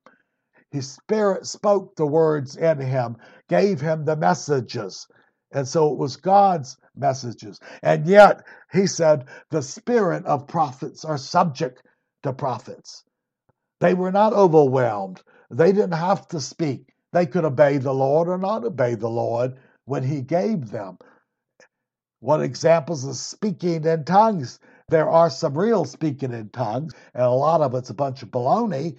His 0.72 0.92
spirit 0.92 1.46
spoke 1.46 1.96
the 1.96 2.06
words 2.06 2.58
in 2.58 2.80
him, 2.80 3.16
gave 3.49 3.81
him 3.81 4.05
the 4.05 4.15
messages. 4.15 5.07
And 5.51 5.67
so 5.67 5.91
it 5.91 5.97
was 5.97 6.17
God's 6.17 6.77
messages. 6.95 7.60
And 7.81 8.05
yet, 8.05 8.43
he 8.71 8.88
said, 8.88 9.25
the 9.49 9.62
spirit 9.62 10.25
of 10.25 10.47
prophets 10.47 11.05
are 11.05 11.17
subject 11.17 11.83
to 12.23 12.33
prophets. 12.33 13.03
They 13.79 13.93
were 13.93 14.12
not 14.12 14.33
overwhelmed. 14.33 15.21
They 15.49 15.71
didn't 15.71 15.93
have 15.93 16.27
to 16.29 16.41
speak. 16.41 16.93
They 17.13 17.25
could 17.25 17.45
obey 17.45 17.77
the 17.77 17.93
Lord 17.93 18.27
or 18.27 18.38
not 18.38 18.65
obey 18.65 18.95
the 18.95 19.10
Lord 19.10 19.55
when 19.86 20.03
he 20.03 20.21
gave 20.21 20.69
them. 20.69 20.97
What 22.19 22.41
examples 22.41 23.05
of 23.05 23.15
speaking 23.15 23.86
in 23.86 24.03
tongues? 24.03 24.60
There 24.89 25.10
are 25.10 25.29
some 25.29 25.57
real 25.57 25.86
speaking 25.86 26.33
in 26.33 26.49
tongues, 26.49 26.93
and 27.13 27.23
a 27.23 27.29
lot 27.29 27.62
of 27.62 27.75
it's 27.75 27.89
a 27.89 27.93
bunch 27.93 28.23
of 28.23 28.31
baloney, 28.31 28.97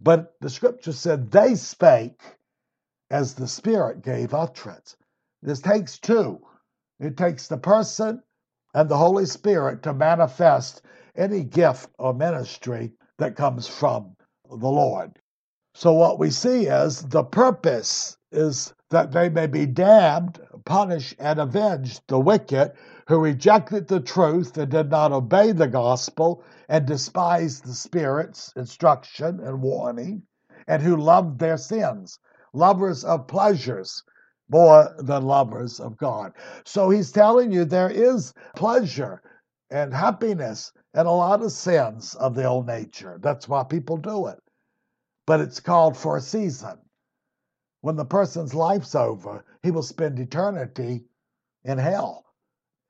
but 0.00 0.34
the 0.40 0.50
scripture 0.50 0.92
said 0.92 1.30
they 1.30 1.54
spake 1.54 2.20
as 3.10 3.34
the 3.34 3.48
Spirit 3.48 4.02
gave 4.02 4.34
utterance. 4.34 4.96
This 5.42 5.60
takes 5.60 5.98
two 5.98 6.40
it 6.98 7.18
takes 7.18 7.46
the 7.46 7.58
person 7.58 8.22
and 8.72 8.88
the 8.88 8.96
Holy 8.96 9.26
Spirit 9.26 9.82
to 9.82 9.92
manifest 9.92 10.80
any 11.14 11.44
gift 11.44 11.90
or 11.98 12.14
ministry 12.14 12.94
that 13.18 13.36
comes 13.36 13.68
from 13.68 14.16
the 14.48 14.56
Lord. 14.56 15.20
So, 15.74 15.92
what 15.92 16.18
we 16.18 16.30
see 16.30 16.66
is 16.66 17.02
the 17.02 17.22
purpose 17.22 18.16
is 18.32 18.72
that 18.88 19.12
they 19.12 19.28
may 19.28 19.46
be 19.46 19.66
damned, 19.66 20.40
punished, 20.64 21.16
and 21.18 21.38
avenged 21.38 22.00
the 22.06 22.18
wicked 22.18 22.72
who 23.08 23.18
rejected 23.18 23.88
the 23.88 24.00
truth 24.00 24.56
and 24.56 24.70
did 24.70 24.90
not 24.90 25.12
obey 25.12 25.52
the 25.52 25.68
gospel 25.68 26.42
and 26.70 26.86
despised 26.86 27.64
the 27.66 27.74
Spirit's 27.74 28.54
instruction 28.56 29.38
and 29.40 29.60
warning, 29.60 30.22
and 30.66 30.82
who 30.82 30.96
loved 30.96 31.38
their 31.38 31.58
sins, 31.58 32.18
lovers 32.56 33.04
of 33.04 33.26
pleasures 33.26 34.02
more 34.48 34.94
than 34.98 35.24
lovers 35.24 35.80
of 35.80 35.96
God. 35.96 36.32
So 36.64 36.90
he's 36.90 37.12
telling 37.12 37.52
you 37.52 37.64
there 37.64 37.90
is 37.90 38.32
pleasure 38.54 39.22
and 39.70 39.92
happiness 39.92 40.72
and 40.94 41.06
a 41.06 41.10
lot 41.10 41.42
of 41.42 41.52
sins 41.52 42.14
of 42.14 42.34
the 42.34 42.44
old 42.44 42.66
nature. 42.66 43.18
That's 43.20 43.48
why 43.48 43.64
people 43.64 43.96
do 43.96 44.26
it. 44.26 44.38
But 45.26 45.40
it's 45.40 45.60
called 45.60 45.96
for 45.96 46.16
a 46.16 46.20
season. 46.20 46.78
When 47.80 47.96
the 47.96 48.04
person's 48.04 48.54
life's 48.54 48.94
over, 48.94 49.44
he 49.62 49.70
will 49.70 49.82
spend 49.82 50.18
eternity 50.18 51.04
in 51.64 51.78
hell, 51.78 52.24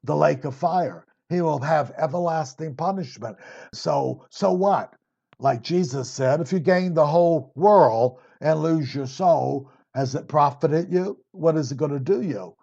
the 0.04 0.16
lake 0.16 0.44
of 0.44 0.54
fire 0.54 1.06
he 1.28 1.40
will 1.40 1.58
have 1.60 1.92
everlasting 1.96 2.76
punishment. 2.76 3.36
So, 3.72 4.24
so 4.30 4.52
what? 4.52 4.94
Like 5.38 5.62
Jesus 5.62 6.08
said, 6.08 6.40
if 6.40 6.52
you 6.52 6.60
gain 6.60 6.94
the 6.94 7.06
whole 7.06 7.52
world 7.54 8.18
and 8.40 8.60
lose 8.60 8.94
your 8.94 9.06
soul, 9.06 9.70
has 9.94 10.14
it 10.14 10.28
profited 10.28 10.92
you? 10.92 11.18
What 11.32 11.56
is 11.56 11.72
it 11.72 11.78
going 11.78 11.92
to 11.92 12.00
do 12.00 12.20
you? 12.22 12.54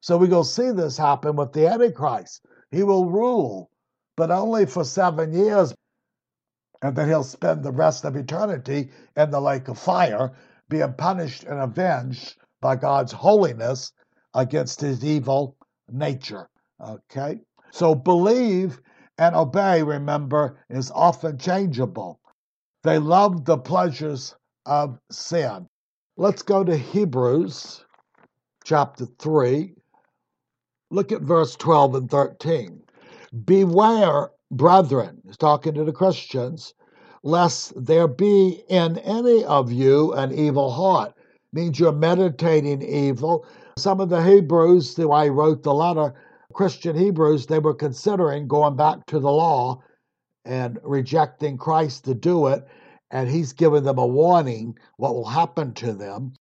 So 0.00 0.16
we 0.16 0.28
go 0.28 0.42
see 0.42 0.70
this 0.70 0.96
happen 0.96 1.36
with 1.36 1.52
the 1.52 1.68
Antichrist. 1.68 2.44
He 2.70 2.82
will 2.82 3.10
rule, 3.10 3.70
but 4.16 4.30
only 4.30 4.66
for 4.66 4.84
seven 4.84 5.32
years, 5.32 5.74
and 6.82 6.96
then 6.96 7.08
he'll 7.08 7.22
spend 7.22 7.62
the 7.62 7.72
rest 7.72 8.04
of 8.04 8.16
eternity 8.16 8.90
in 9.16 9.30
the 9.30 9.40
lake 9.40 9.68
of 9.68 9.78
fire, 9.78 10.32
being 10.68 10.94
punished 10.94 11.44
and 11.44 11.60
avenged 11.60 12.36
by 12.60 12.76
God's 12.76 13.12
holiness 13.12 13.92
against 14.34 14.80
his 14.80 15.04
evil 15.04 15.56
nature. 15.90 16.48
Okay? 16.80 17.40
So 17.72 17.94
believe 17.94 18.80
and 19.18 19.36
obey, 19.36 19.82
remember, 19.82 20.58
is 20.70 20.90
often 20.90 21.36
changeable. 21.36 22.20
They 22.82 22.98
love 22.98 23.44
the 23.44 23.58
pleasures 23.58 24.34
of 24.66 24.98
sin. 25.10 25.66
Let's 26.16 26.42
go 26.42 26.64
to 26.64 26.76
Hebrews 26.76 27.84
chapter 28.64 29.06
3. 29.18 29.74
Look 30.90 31.12
at 31.12 31.22
verse 31.22 31.56
12 31.56 31.94
and 31.94 32.10
13. 32.10 32.82
Beware, 33.44 34.30
brethren, 34.50 35.20
he's 35.24 35.36
talking 35.36 35.74
to 35.74 35.84
the 35.84 35.92
Christians, 35.92 36.74
lest 37.22 37.72
there 37.76 38.08
be 38.08 38.62
in 38.68 38.98
any 38.98 39.44
of 39.44 39.70
you 39.70 40.12
an 40.14 40.32
evil 40.32 40.70
heart. 40.70 41.14
Means 41.52 41.78
you're 41.78 41.92
meditating 41.92 42.82
evil. 42.82 43.46
Some 43.76 44.00
of 44.00 44.08
the 44.08 44.22
Hebrews, 44.22 44.96
who 44.96 45.12
I 45.12 45.28
wrote 45.28 45.62
the 45.62 45.74
letter, 45.74 46.14
Christian 46.52 46.96
Hebrews, 46.96 47.46
they 47.46 47.60
were 47.60 47.74
considering 47.74 48.48
going 48.48 48.76
back 48.76 49.06
to 49.06 49.20
the 49.20 49.30
law 49.30 49.82
and 50.44 50.78
rejecting 50.82 51.56
Christ 51.56 52.04
to 52.04 52.14
do 52.14 52.48
it. 52.48 52.66
And 53.10 53.28
he's 53.28 53.52
given 53.52 53.84
them 53.84 53.98
a 53.98 54.06
warning 54.06 54.78
what 54.96 55.14
will 55.14 55.26
happen 55.28 55.74
to 55.74 55.92
them. 55.92 56.34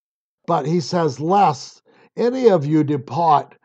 But 0.46 0.66
he 0.66 0.80
says, 0.80 1.20
Lest 1.20 1.82
any 2.16 2.50
of 2.50 2.66
you 2.66 2.84
depart 2.84 3.56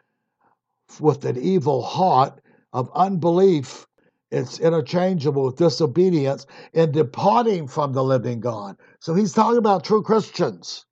with 1.01 1.25
an 1.25 1.37
evil 1.37 1.83
heart 1.83 2.41
of 2.73 2.91
unbelief, 2.95 3.87
it's 4.31 4.59
interchangeable 4.59 5.45
with 5.45 5.57
disobedience 5.57 6.47
in 6.73 6.93
departing 6.93 7.69
from 7.69 7.93
the 7.93 8.03
living 8.03 8.41
God. 8.41 8.77
So 9.01 9.15
he's 9.15 9.33
talking 9.33 9.59
about 9.59 9.85
true 9.85 10.03
Christians. 10.03 10.85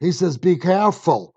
He 0.00 0.12
says, 0.12 0.36
Be 0.36 0.56
careful 0.56 1.34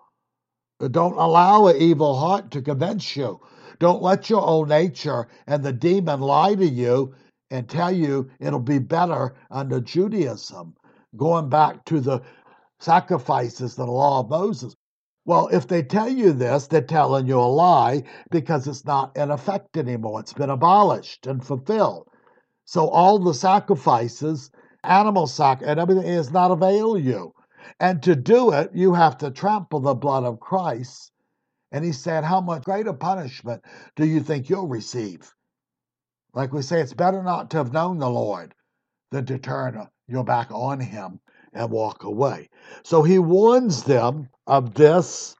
don't 0.90 1.16
allow 1.16 1.66
an 1.66 1.76
evil 1.76 2.16
heart 2.16 2.50
to 2.50 2.62
convince 2.62 3.16
you. 3.16 3.40
Don't 3.78 4.02
let 4.02 4.30
your 4.30 4.42
old 4.42 4.68
nature 4.68 5.28
and 5.46 5.62
the 5.62 5.72
demon 5.72 6.20
lie 6.20 6.54
to 6.54 6.66
you 6.66 7.14
and 7.50 7.68
tell 7.68 7.92
you 7.92 8.30
it'll 8.40 8.58
be 8.58 8.78
better 8.78 9.34
under 9.50 9.80
Judaism, 9.80 10.74
going 11.16 11.48
back 11.48 11.84
to 11.86 12.00
the 12.00 12.22
sacrifices, 12.80 13.76
the 13.76 13.86
law 13.86 14.20
of 14.20 14.30
Moses. 14.30 14.74
Well, 15.26 15.48
if 15.48 15.66
they 15.68 15.82
tell 15.82 16.08
you 16.08 16.32
this, 16.32 16.66
they're 16.66 16.82
telling 16.82 17.26
you 17.26 17.38
a 17.38 17.42
lie 17.42 18.04
because 18.30 18.66
it's 18.66 18.84
not 18.84 19.16
in 19.16 19.30
effect 19.30 19.76
anymore. 19.76 20.20
It's 20.20 20.34
been 20.34 20.50
abolished 20.50 21.26
and 21.26 21.44
fulfilled. 21.44 22.08
So 22.66 22.88
all 22.88 23.18
the 23.18 23.34
sacrifices, 23.34 24.50
animal 24.82 25.26
sac 25.26 25.62
and 25.64 25.80
everything 25.80 26.06
is 26.06 26.30
not 26.30 26.50
avail 26.50 26.98
you. 26.98 27.32
And 27.80 28.02
to 28.04 28.14
do 28.14 28.52
it, 28.52 28.70
you 28.74 28.94
have 28.94 29.18
to 29.18 29.30
trample 29.30 29.80
the 29.80 29.94
blood 29.94 30.24
of 30.24 30.40
Christ. 30.40 31.10
And 31.72 31.84
he 31.84 31.92
said, 31.92 32.24
How 32.24 32.40
much 32.40 32.64
greater 32.64 32.92
punishment 32.92 33.64
do 33.96 34.06
you 34.06 34.20
think 34.20 34.48
you'll 34.48 34.68
receive? 34.68 35.33
Like 36.34 36.52
we 36.52 36.62
say, 36.62 36.80
it's 36.80 36.92
better 36.92 37.22
not 37.22 37.50
to 37.50 37.58
have 37.58 37.72
known 37.72 37.98
the 37.98 38.10
Lord 38.10 38.54
than 39.10 39.24
to 39.26 39.38
turn 39.38 39.88
your 40.08 40.24
back 40.24 40.50
on 40.50 40.80
him 40.80 41.20
and 41.52 41.70
walk 41.70 42.02
away. 42.02 42.50
So 42.82 43.02
he 43.02 43.18
warns 43.18 43.84
them 43.84 44.28
of 44.46 44.74
this, 44.74 45.36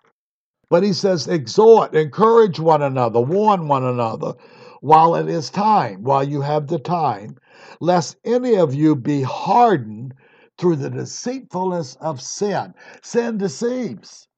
but 0.70 0.84
he 0.84 0.92
says, 0.92 1.26
exhort, 1.26 1.94
encourage 1.94 2.60
one 2.60 2.82
another, 2.82 3.20
warn 3.20 3.66
one 3.66 3.84
another 3.84 4.34
while 4.80 5.16
it 5.16 5.28
is 5.28 5.50
time, 5.50 6.02
while 6.02 6.22
you 6.22 6.42
have 6.42 6.68
the 6.68 6.78
time, 6.78 7.36
lest 7.80 8.16
any 8.24 8.56
of 8.56 8.74
you 8.74 8.94
be 8.94 9.22
hardened 9.22 10.14
through 10.58 10.76
the 10.76 10.90
deceitfulness 10.90 11.96
of 12.00 12.20
sin. 12.20 12.74
Sin 13.02 13.38
deceives. 13.38 14.28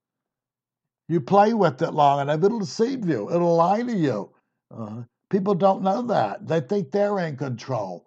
You 1.09 1.21
play 1.21 1.53
with 1.53 1.83
it 1.83 1.93
long 1.93 2.21
enough, 2.21 2.43
it'll 2.43 2.61
deceive 2.61 3.09
you, 3.09 3.31
it'll 3.31 3.57
lie 3.57 3.83
to 3.83 3.95
you. 3.97 4.31
Uh, 4.75 5.03
people 5.31 5.55
don't 5.55 5.83
know 5.83 6.03
that. 6.03 6.47
They 6.47 6.61
think 6.61 6.91
they're 6.91 7.19
in 7.21 7.37
control. 7.37 8.07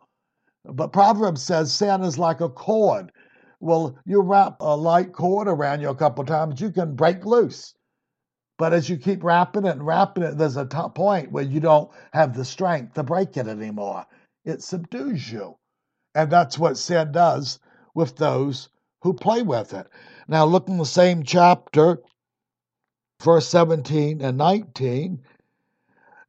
But 0.65 0.93
Proverbs 0.93 1.41
says 1.41 1.73
sin 1.73 2.01
is 2.03 2.17
like 2.17 2.41
a 2.41 2.49
cord. 2.49 3.11
Well, 3.59 3.97
you 4.05 4.21
wrap 4.21 4.57
a 4.61 4.75
light 4.75 5.13
cord 5.13 5.47
around 5.47 5.81
you 5.81 5.89
a 5.89 5.95
couple 5.95 6.23
times, 6.23 6.61
you 6.61 6.71
can 6.71 6.95
break 6.95 7.25
loose. 7.25 7.73
But 8.57 8.73
as 8.73 8.89
you 8.89 8.97
keep 8.97 9.23
wrapping 9.23 9.65
it 9.65 9.71
and 9.71 9.85
wrapping 9.85 10.23
it, 10.23 10.37
there's 10.37 10.57
a 10.57 10.65
point 10.65 11.31
where 11.31 11.45
you 11.45 11.59
don't 11.61 11.89
have 12.11 12.35
the 12.35 12.43
strength 12.43 12.93
to 12.95 13.03
break 13.03 13.37
it 13.37 13.47
anymore. 13.47 14.05
It 14.43 14.61
subdues 14.61 15.31
you. 15.31 15.57
And 16.13 16.29
that's 16.29 16.59
what 16.59 16.77
sin 16.77 17.11
does 17.11 17.59
with 17.93 18.17
those 18.17 18.69
who 19.01 19.13
play 19.13 19.43
with 19.43 19.73
it. 19.73 19.87
Now, 20.27 20.45
look 20.45 20.67
in 20.67 20.77
the 20.77 20.85
same 20.85 21.23
chapter, 21.23 21.99
verse 23.23 23.47
17 23.47 24.21
and 24.21 24.37
19. 24.37 25.21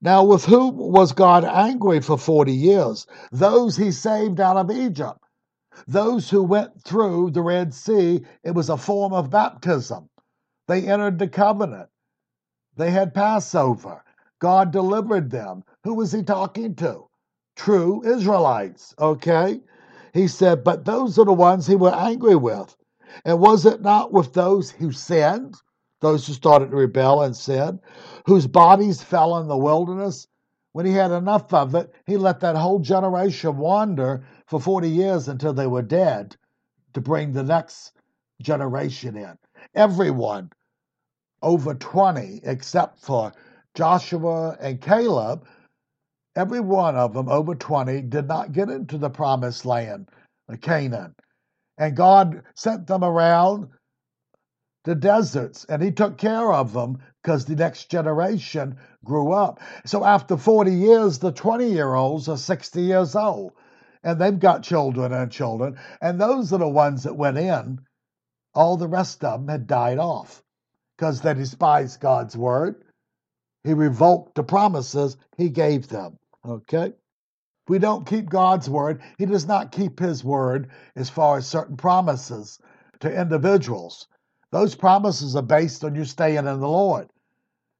Now, 0.02 0.24
with 0.24 0.46
whom 0.46 0.76
was 0.76 1.12
God 1.12 1.44
angry 1.44 2.00
for 2.00 2.18
40 2.18 2.52
years? 2.52 3.06
Those 3.32 3.76
he 3.76 3.92
saved 3.92 4.40
out 4.40 4.56
of 4.56 4.70
Egypt. 4.70 5.18
Those 5.86 6.30
who 6.30 6.42
went 6.42 6.82
through 6.82 7.30
the 7.32 7.42
Red 7.42 7.74
Sea, 7.74 8.24
it 8.44 8.52
was 8.52 8.70
a 8.70 8.76
form 8.76 9.12
of 9.12 9.30
baptism. 9.30 10.08
They 10.68 10.86
entered 10.88 11.18
the 11.18 11.28
covenant. 11.28 11.88
They 12.76 12.90
had 12.90 13.14
Passover. 13.14 14.02
God 14.40 14.70
delivered 14.70 15.30
them. 15.30 15.64
Who 15.84 15.94
was 15.94 16.12
he 16.12 16.22
talking 16.22 16.74
to? 16.76 17.08
True 17.56 18.02
Israelites, 18.04 18.94
okay? 18.98 19.60
He 20.14 20.28
said, 20.28 20.64
But 20.64 20.84
those 20.86 21.18
are 21.18 21.26
the 21.26 21.32
ones 21.32 21.66
he 21.66 21.76
was 21.76 21.92
angry 21.92 22.36
with. 22.36 22.74
And 23.24 23.40
was 23.40 23.66
it 23.66 23.82
not 23.82 24.12
with 24.12 24.32
those 24.32 24.70
who 24.70 24.92
sinned? 24.92 25.56
Those 26.00 26.26
who 26.26 26.32
started 26.32 26.70
to 26.70 26.76
rebel 26.76 27.22
and 27.22 27.36
sin, 27.36 27.80
whose 28.26 28.46
bodies 28.46 29.02
fell 29.02 29.38
in 29.38 29.48
the 29.48 29.56
wilderness. 29.56 30.26
When 30.72 30.86
he 30.86 30.92
had 30.92 31.10
enough 31.10 31.52
of 31.52 31.74
it, 31.74 31.92
he 32.06 32.16
let 32.16 32.40
that 32.40 32.56
whole 32.56 32.78
generation 32.78 33.56
wander 33.56 34.24
for 34.46 34.60
40 34.60 34.88
years 34.88 35.28
until 35.28 35.52
they 35.52 35.66
were 35.66 35.82
dead 35.82 36.36
to 36.94 37.00
bring 37.00 37.32
the 37.32 37.42
next 37.42 37.92
generation 38.40 39.16
in. 39.16 39.36
Everyone 39.74 40.50
over 41.42 41.74
20, 41.74 42.40
except 42.44 43.00
for 43.00 43.32
Joshua 43.74 44.56
and 44.60 44.80
Caleb, 44.80 45.46
every 46.36 46.60
one 46.60 46.96
of 46.96 47.14
them 47.14 47.28
over 47.28 47.54
20 47.54 48.02
did 48.02 48.26
not 48.26 48.52
get 48.52 48.68
into 48.68 48.98
the 48.98 49.10
promised 49.10 49.66
land, 49.66 50.08
Canaan. 50.60 51.14
And 51.78 51.96
God 51.96 52.42
sent 52.54 52.86
them 52.86 53.02
around 53.02 53.68
the 54.84 54.94
deserts 54.94 55.64
and 55.66 55.82
he 55.82 55.92
took 55.92 56.18
care 56.18 56.52
of 56.52 56.72
them 56.72 56.98
because 57.22 57.44
the 57.44 57.56
next 57.56 57.90
generation 57.90 58.76
grew 59.04 59.32
up. 59.32 59.60
So 59.84 60.04
after 60.04 60.36
40 60.36 60.72
years, 60.72 61.18
the 61.18 61.32
20 61.32 61.70
year 61.70 61.94
olds 61.94 62.28
are 62.28 62.36
60 62.36 62.80
years 62.80 63.14
old 63.14 63.52
and 64.02 64.20
they've 64.20 64.38
got 64.38 64.62
children 64.62 65.12
and 65.12 65.30
children. 65.30 65.78
And 66.00 66.20
those 66.20 66.52
are 66.52 66.58
the 66.58 66.68
ones 66.68 67.04
that 67.04 67.16
went 67.16 67.38
in. 67.38 67.80
All 68.54 68.76
the 68.76 68.88
rest 68.88 69.22
of 69.24 69.40
them 69.40 69.48
had 69.48 69.66
died 69.66 69.98
off 69.98 70.42
because 70.96 71.20
they 71.20 71.34
despised 71.34 72.00
God's 72.00 72.36
word. 72.36 72.82
He 73.64 73.74
revoked 73.74 74.34
the 74.34 74.42
promises 74.42 75.16
he 75.36 75.50
gave 75.50 75.88
them. 75.88 76.16
Okay? 76.44 76.94
we 77.70 77.78
don't 77.78 78.04
keep 78.04 78.28
God's 78.28 78.68
word, 78.68 79.00
he 79.16 79.26
does 79.26 79.46
not 79.46 79.70
keep 79.70 80.00
his 80.00 80.24
word 80.24 80.70
as 80.96 81.08
far 81.08 81.38
as 81.38 81.46
certain 81.46 81.76
promises 81.76 82.58
to 82.98 83.20
individuals. 83.20 84.08
Those 84.52 84.74
promises 84.74 85.36
are 85.36 85.42
based 85.42 85.84
on 85.84 85.94
you 85.94 86.04
staying 86.04 86.38
in 86.38 86.44
the 86.44 86.68
Lord. 86.68 87.08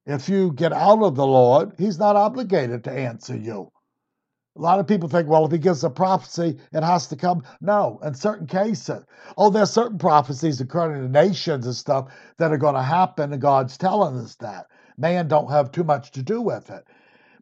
If 0.05 0.29
you 0.29 0.53
get 0.53 0.73
out 0.73 1.03
of 1.03 1.15
the 1.15 1.27
Lord, 1.27 1.73
He's 1.77 1.99
not 1.99 2.15
obligated 2.15 2.83
to 2.85 2.91
answer 2.91 3.35
you. 3.35 3.71
A 4.57 4.61
lot 4.61 4.79
of 4.79 4.87
people 4.87 5.07
think, 5.07 5.27
well, 5.29 5.45
if 5.45 5.51
He 5.51 5.57
gives 5.57 5.83
a 5.83 5.89
prophecy, 5.89 6.57
it 6.73 6.83
has 6.83 7.07
to 7.07 7.15
come. 7.15 7.43
No, 7.61 7.99
in 8.03 8.13
certain 8.13 8.47
cases. 8.47 9.03
Oh, 9.37 9.49
there's 9.49 9.71
certain 9.71 9.97
prophecies 9.97 10.59
according 10.59 11.01
to 11.01 11.09
nations 11.09 11.65
and 11.65 11.75
stuff 11.75 12.13
that 12.37 12.51
are 12.51 12.57
going 12.57 12.75
to 12.75 12.81
happen, 12.81 13.31
and 13.33 13.41
God's 13.41 13.77
telling 13.77 14.17
us 14.17 14.35
that. 14.35 14.67
Man 14.97 15.27
don't 15.27 15.51
have 15.51 15.71
too 15.71 15.83
much 15.83 16.11
to 16.11 16.23
do 16.23 16.41
with 16.41 16.69
it. 16.69 16.85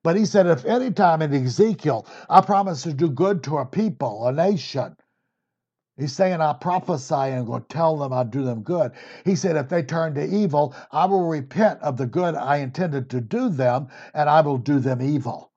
But 0.04 0.16
he 0.16 0.26
said, 0.26 0.48
if 0.48 0.66
any 0.66 0.92
time 0.92 1.22
in 1.22 1.34
Ezekiel 1.34 2.06
I 2.30 2.42
promise 2.42 2.84
to 2.84 2.94
do 2.94 3.10
good 3.10 3.44
to 3.44 3.58
a 3.58 3.66
people, 3.66 4.28
a 4.28 4.32
nation, 4.32 4.96
He's 6.00 6.14
saying, 6.14 6.40
I 6.40 6.54
prophesy 6.54 7.14
and 7.14 7.46
go 7.46 7.60
tell 7.60 7.98
them 7.98 8.14
I 8.14 8.24
do 8.24 8.44
them 8.44 8.64
good. 8.64 8.94
He 9.26 9.36
said, 9.36 9.58
if 9.58 9.68
they 9.68 9.84
turn 9.84 10.16
to 10.16 10.24
evil, 10.26 10.74
I 10.92 11.06
will 11.06 11.28
repent 11.28 11.82
of 11.82 11.98
the 11.98 12.06
good 12.06 12.36
I 12.36 12.58
intended 12.58 13.10
to 13.10 13.22
do 13.22 13.50
them, 13.50 13.90
and 14.14 14.30
I 14.30 14.42
will 14.42 14.58
do 14.58 14.80
them 14.80 15.02
evil. 15.02 15.52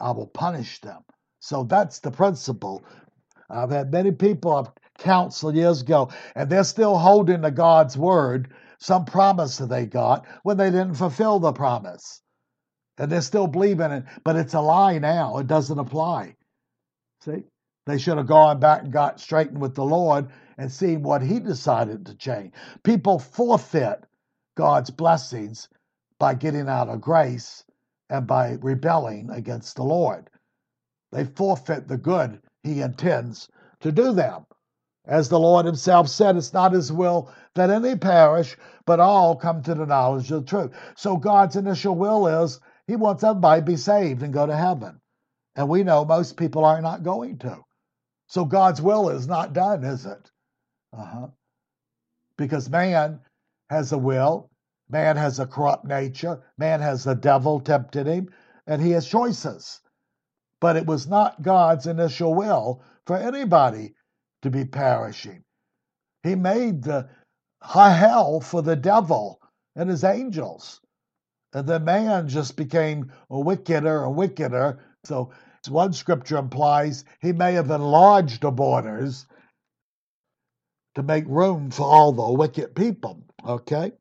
I 0.00 0.12
will 0.12 0.28
punish 0.28 0.80
them. 0.80 1.02
So 1.40 1.64
that's 1.64 1.98
the 1.98 2.10
principle. 2.10 2.84
I've 3.50 3.70
had 3.70 3.90
many 3.92 4.12
people 4.12 4.54
I've 4.54 4.70
counseled 4.98 5.56
years 5.56 5.82
ago, 5.82 6.10
and 6.34 6.48
they're 6.48 6.64
still 6.64 6.96
holding 6.96 7.42
to 7.42 7.50
God's 7.50 7.96
word, 7.96 8.54
some 8.78 9.04
promise 9.04 9.58
that 9.58 9.68
they 9.68 9.86
got 9.86 10.26
when 10.44 10.56
they 10.56 10.70
didn't 10.70 10.94
fulfill 10.94 11.40
the 11.40 11.52
promise. 11.52 12.22
And 12.96 13.10
they're 13.10 13.22
still 13.22 13.46
believing 13.46 13.90
it, 13.90 14.04
but 14.24 14.36
it's 14.36 14.54
a 14.54 14.60
lie 14.60 14.98
now. 14.98 15.38
It 15.38 15.46
doesn't 15.46 15.78
apply. 15.78 16.36
See? 17.24 17.44
They 17.88 17.96
should 17.96 18.18
have 18.18 18.26
gone 18.26 18.60
back 18.60 18.82
and 18.82 18.92
got 18.92 19.18
straightened 19.18 19.62
with 19.62 19.74
the 19.74 19.84
Lord 19.84 20.28
and 20.58 20.70
seen 20.70 21.02
what 21.02 21.22
He 21.22 21.40
decided 21.40 22.04
to 22.04 22.14
change. 22.14 22.52
People 22.82 23.18
forfeit 23.18 24.04
God's 24.58 24.90
blessings 24.90 25.70
by 26.18 26.34
getting 26.34 26.68
out 26.68 26.90
of 26.90 27.00
grace 27.00 27.64
and 28.10 28.26
by 28.26 28.58
rebelling 28.60 29.30
against 29.30 29.76
the 29.76 29.84
Lord. 29.84 30.28
They 31.12 31.24
forfeit 31.24 31.88
the 31.88 31.96
good 31.96 32.42
He 32.62 32.82
intends 32.82 33.48
to 33.80 33.90
do 33.90 34.12
them. 34.12 34.44
As 35.06 35.30
the 35.30 35.40
Lord 35.40 35.64
Himself 35.64 36.08
said, 36.08 36.36
it's 36.36 36.52
not 36.52 36.72
His 36.72 36.92
will 36.92 37.32
that 37.54 37.70
any 37.70 37.96
perish, 37.96 38.58
but 38.84 39.00
all 39.00 39.34
come 39.34 39.62
to 39.62 39.74
the 39.74 39.86
knowledge 39.86 40.30
of 40.30 40.44
the 40.44 40.46
truth. 40.46 40.76
So 40.94 41.16
God's 41.16 41.56
initial 41.56 41.94
will 41.94 42.26
is 42.26 42.60
He 42.86 42.96
wants 42.96 43.24
everybody 43.24 43.62
to 43.62 43.66
be 43.66 43.76
saved 43.76 44.22
and 44.22 44.34
go 44.34 44.44
to 44.44 44.54
heaven. 44.54 45.00
And 45.56 45.70
we 45.70 45.84
know 45.84 46.04
most 46.04 46.36
people 46.36 46.66
are 46.66 46.82
not 46.82 47.02
going 47.02 47.38
to. 47.38 47.64
So 48.28 48.44
God's 48.44 48.80
will 48.80 49.08
is 49.08 49.26
not 49.26 49.52
done, 49.52 49.84
is 49.84 50.06
it? 50.06 50.30
Uh-huh. 50.96 51.28
Because 52.36 52.68
man 52.68 53.20
has 53.70 53.92
a 53.92 53.98
will, 53.98 54.50
man 54.88 55.16
has 55.16 55.40
a 55.40 55.46
corrupt 55.46 55.84
nature, 55.84 56.42
man 56.56 56.80
has 56.80 57.04
the 57.04 57.14
devil 57.14 57.60
tempted 57.60 58.06
him, 58.06 58.28
and 58.66 58.80
he 58.80 58.90
has 58.92 59.08
choices. 59.08 59.80
But 60.60 60.76
it 60.76 60.86
was 60.86 61.06
not 61.06 61.42
God's 61.42 61.86
initial 61.86 62.34
will 62.34 62.82
for 63.06 63.16
anybody 63.16 63.94
to 64.42 64.50
be 64.50 64.64
perishing. 64.64 65.44
He 66.22 66.34
made 66.34 66.82
the 66.82 67.08
hell 67.62 68.40
for 68.40 68.62
the 68.62 68.76
devil 68.76 69.40
and 69.74 69.88
his 69.88 70.04
angels. 70.04 70.80
And 71.52 71.66
then 71.66 71.84
man 71.84 72.28
just 72.28 72.56
became 72.56 73.12
a 73.30 73.40
wickeder 73.40 74.04
and 74.04 74.16
wickeder. 74.16 74.80
So 75.04 75.30
one 75.70 75.92
scripture 75.92 76.36
implies 76.36 77.04
he 77.20 77.32
may 77.32 77.54
have 77.54 77.70
enlarged 77.70 78.42
the 78.42 78.50
borders 78.50 79.26
to 80.94 81.02
make 81.02 81.24
room 81.26 81.70
for 81.70 81.84
all 81.84 82.12
the 82.12 82.32
wicked 82.32 82.74
people. 82.74 83.22
Okay? 83.46 83.92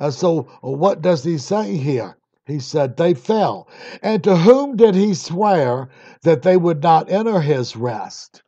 And 0.00 0.12
so, 0.12 0.42
what 0.60 1.02
does 1.02 1.24
he 1.24 1.38
say 1.38 1.76
here? 1.76 2.16
He 2.46 2.60
said, 2.60 2.96
They 2.96 3.14
fell. 3.14 3.68
And 4.02 4.24
to 4.24 4.36
whom 4.36 4.76
did 4.76 4.94
he 4.94 5.14
swear 5.14 5.90
that 6.22 6.42
they 6.42 6.56
would 6.56 6.82
not 6.82 7.10
enter 7.10 7.40
his 7.40 7.76
rest? 7.76 8.42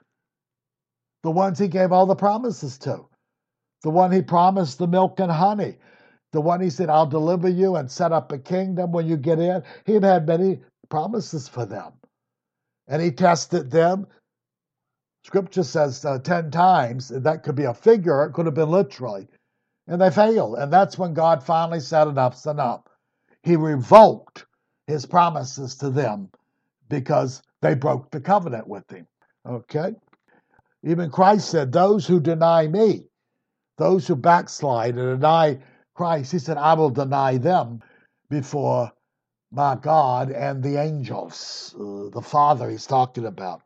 The 1.23 1.31
ones 1.31 1.59
he 1.59 1.69
gave 1.69 1.93
all 1.93 2.07
the 2.07 2.17
promises 2.17 2.79
to. 2.79 3.07
The 3.83 3.91
one 3.91 4.13
he 4.13 4.23
promised 4.23 4.79
the 4.79 4.89
milk 4.89 5.21
and 5.21 5.31
honey. 5.31 5.77
The 6.33 6.41
one 6.41 6.61
he 6.61 6.71
said, 6.71 6.89
I'll 6.89 7.07
deliver 7.07 7.49
you 7.49 7.77
and 7.77 7.91
set 7.91 8.13
up 8.13 8.33
a 8.33 8.39
kingdom 8.39 8.93
when 8.93 9.07
you 9.07 9.17
get 9.17 9.39
in. 9.39 9.63
He 9.85 9.95
had 9.95 10.27
many 10.27 10.61
promises 10.89 11.49
for 11.49 11.67
them. 11.67 11.93
And 12.91 13.01
he 13.01 13.11
tested 13.11 13.71
them. 13.71 14.07
Scripture 15.25 15.65
says 15.65 16.05
uh, 16.05 16.19
10 16.19 16.51
times. 16.51 17.09
That 17.09 17.43
could 17.43 17.55
be 17.55 17.65
a 17.65 17.73
figure, 17.73 18.25
it 18.25 18.35
could 18.35 18.45
have 18.45 18.55
been 18.55 18.71
literally. 18.71 19.29
And 19.87 20.03
they 20.03 20.11
failed. 20.11 20.57
And 20.59 20.71
that's 20.71 20.99
when 20.99 21.15
God 21.15 21.43
finally 21.43 21.81
said, 21.81 22.07
Enough's 22.07 22.45
enough 22.47 22.83
he 23.43 23.57
revoked 23.57 24.47
his 24.87 25.07
promises 25.07 25.77
to 25.77 25.91
them 25.91 26.31
because 26.89 27.43
they 27.63 27.75
broke 27.75 28.11
the 28.11 28.21
covenant 28.21 28.67
with 28.67 28.89
him. 28.91 29.07
Okay? 29.47 29.95
Even 30.83 31.11
Christ 31.11 31.51
said, 31.51 31.73
Those 31.73 32.07
who 32.07 32.21
deny 32.21 32.67
me, 32.67 33.09
those 33.79 34.07
who 34.07 34.17
backslide 34.17 34.97
and 34.97 35.21
deny 35.21 35.59
Christ, 35.95 36.33
he 36.33 36.39
said, 36.39 36.57
I 36.57 36.75
will 36.75 36.91
deny 36.91 37.39
them 37.39 37.81
before 38.29 38.93
my 39.53 39.75
God 39.75 40.31
and 40.31 40.63
the 40.63 40.77
angels, 40.77 41.75
uh, 41.79 42.09
the 42.11 42.23
Father 42.23 42.71
he's 42.71 42.87
talking 42.87 43.27
about. 43.27 43.63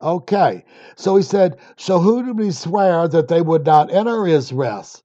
Okay, 0.00 0.64
so 0.96 1.16
he 1.16 1.22
said, 1.22 1.58
So 1.76 1.98
who 1.98 2.24
did 2.24 2.38
we 2.38 2.50
swear 2.50 3.08
that 3.08 3.28
they 3.28 3.42
would 3.42 3.64
not 3.64 3.92
enter 3.92 4.26
his 4.26 4.52
rest? 4.52 5.02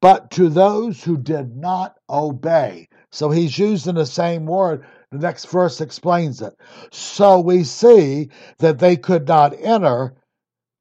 But 0.00 0.30
to 0.32 0.48
those 0.48 1.02
who 1.02 1.16
did 1.16 1.56
not 1.56 1.96
obey. 2.08 2.88
So 3.10 3.30
he's 3.30 3.58
using 3.58 3.96
the 3.96 4.06
same 4.06 4.46
word. 4.46 4.84
The 5.10 5.18
next 5.18 5.46
verse 5.46 5.80
explains 5.80 6.40
it. 6.40 6.54
So 6.92 7.40
we 7.40 7.64
see 7.64 8.30
that 8.58 8.78
they 8.78 8.96
could 8.96 9.26
not 9.26 9.54
enter 9.58 10.14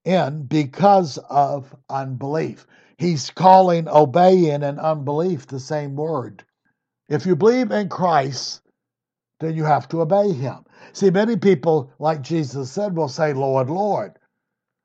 in 0.06 0.44
because 0.44 1.18
of 1.30 1.76
unbelief. 1.90 2.68
He's 2.98 3.30
calling 3.30 3.88
obeying 3.88 4.64
and 4.64 4.80
unbelief 4.80 5.48
the 5.48 5.60
same 5.60 5.96
word. 5.96 6.44
If 7.10 7.26
you 7.26 7.36
believe 7.36 7.72
in 7.72 7.90
Christ, 7.90 8.62
then 9.40 9.56
you 9.56 9.64
have 9.64 9.88
to 9.90 10.02
obey 10.02 10.32
him. 10.32 10.66
See, 10.94 11.10
many 11.12 11.38
people, 11.38 11.92
like 12.00 12.22
Jesus 12.22 12.72
said, 12.72 12.96
will 12.96 13.10
say, 13.10 13.34
Lord, 13.34 13.70
Lord. 13.70 14.18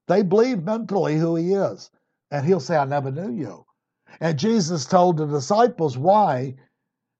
They 0.08 0.22
believe 0.22 0.64
mentally 0.64 1.16
who 1.16 1.36
he 1.36 1.54
is. 1.54 1.90
And 2.30 2.44
he'll 2.46 2.60
say, 2.60 2.76
I 2.76 2.84
never 2.84 3.10
knew 3.10 3.30
you. 3.32 3.64
And 4.20 4.38
Jesus 4.38 4.84
told 4.86 5.16
the 5.16 5.26
disciples, 5.26 5.96
Why? 5.98 6.54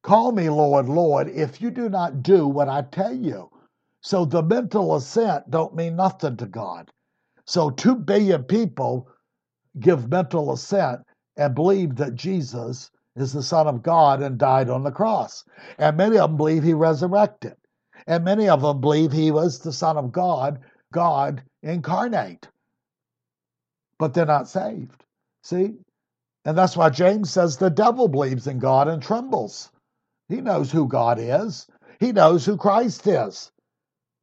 Call 0.03 0.33
me 0.33 0.51
Lord, 0.51 0.88
Lord, 0.88 1.29
if 1.29 1.62
you 1.62 1.71
do 1.71 1.88
not 1.88 2.23
do 2.23 2.49
what 2.49 2.68
I 2.68 2.83
tell 2.83 3.14
you. 3.14 3.51
So 4.03 4.25
the 4.25 4.42
mental 4.42 4.97
assent 4.97 5.51
don't 5.51 5.77
mean 5.77 5.97
nothing 5.97 6.37
to 6.38 6.47
God. 6.47 6.90
So 7.47 7.71
two 7.71 7.97
billion 7.97 8.45
people 8.45 9.09
give 9.81 10.11
mental 10.11 10.53
assent 10.53 11.03
and 11.37 11.55
believe 11.55 11.97
that 11.97 12.14
Jesus 12.16 12.91
is 13.16 13.33
the 13.33 13.42
Son 13.42 13.66
of 13.66 13.83
God 13.83 14.22
and 14.22 14.38
died 14.38 14.70
on 14.70 14.83
the 14.83 14.90
cross. 14.90 15.44
And 15.79 15.96
many 15.96 16.18
of 16.18 16.31
them 16.31 16.37
believe 16.37 16.62
he 16.62 16.75
resurrected. 16.75 17.57
And 18.07 18.25
many 18.25 18.48
of 18.48 18.62
them 18.62 18.81
believe 18.81 19.12
he 19.12 19.31
was 19.31 19.59
the 19.59 19.72
Son 19.72 19.96
of 19.96 20.12
God, 20.12 20.61
God 20.92 21.42
incarnate. 21.62 22.48
But 23.98 24.14
they're 24.14 24.27
not 24.27 24.48
saved. 24.48 25.05
See? 25.42 25.75
And 26.44 26.59
that's 26.59 26.77
why 26.77 26.90
James 26.90 27.31
says 27.31 27.57
the 27.57 27.70
devil 27.70 28.09
believes 28.09 28.46
in 28.46 28.59
God 28.59 28.88
and 28.88 29.03
trembles. 29.03 29.70
He 30.29 30.40
knows 30.40 30.72
who 30.72 30.88
God 30.88 31.18
is. 31.20 31.66
He 32.01 32.11
knows 32.12 32.44
who 32.44 32.57
Christ 32.57 33.07
is. 33.07 33.53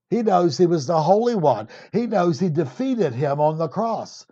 He 0.09 0.23
knows 0.23 0.57
he 0.57 0.65
was 0.65 0.87
the 0.87 1.01
Holy 1.01 1.35
One. 1.35 1.69
He 1.93 2.07
knows 2.07 2.39
he 2.39 2.49
defeated 2.49 3.13
him 3.13 3.39
on 3.39 3.57
the 3.57 3.67
cross, 3.67 4.25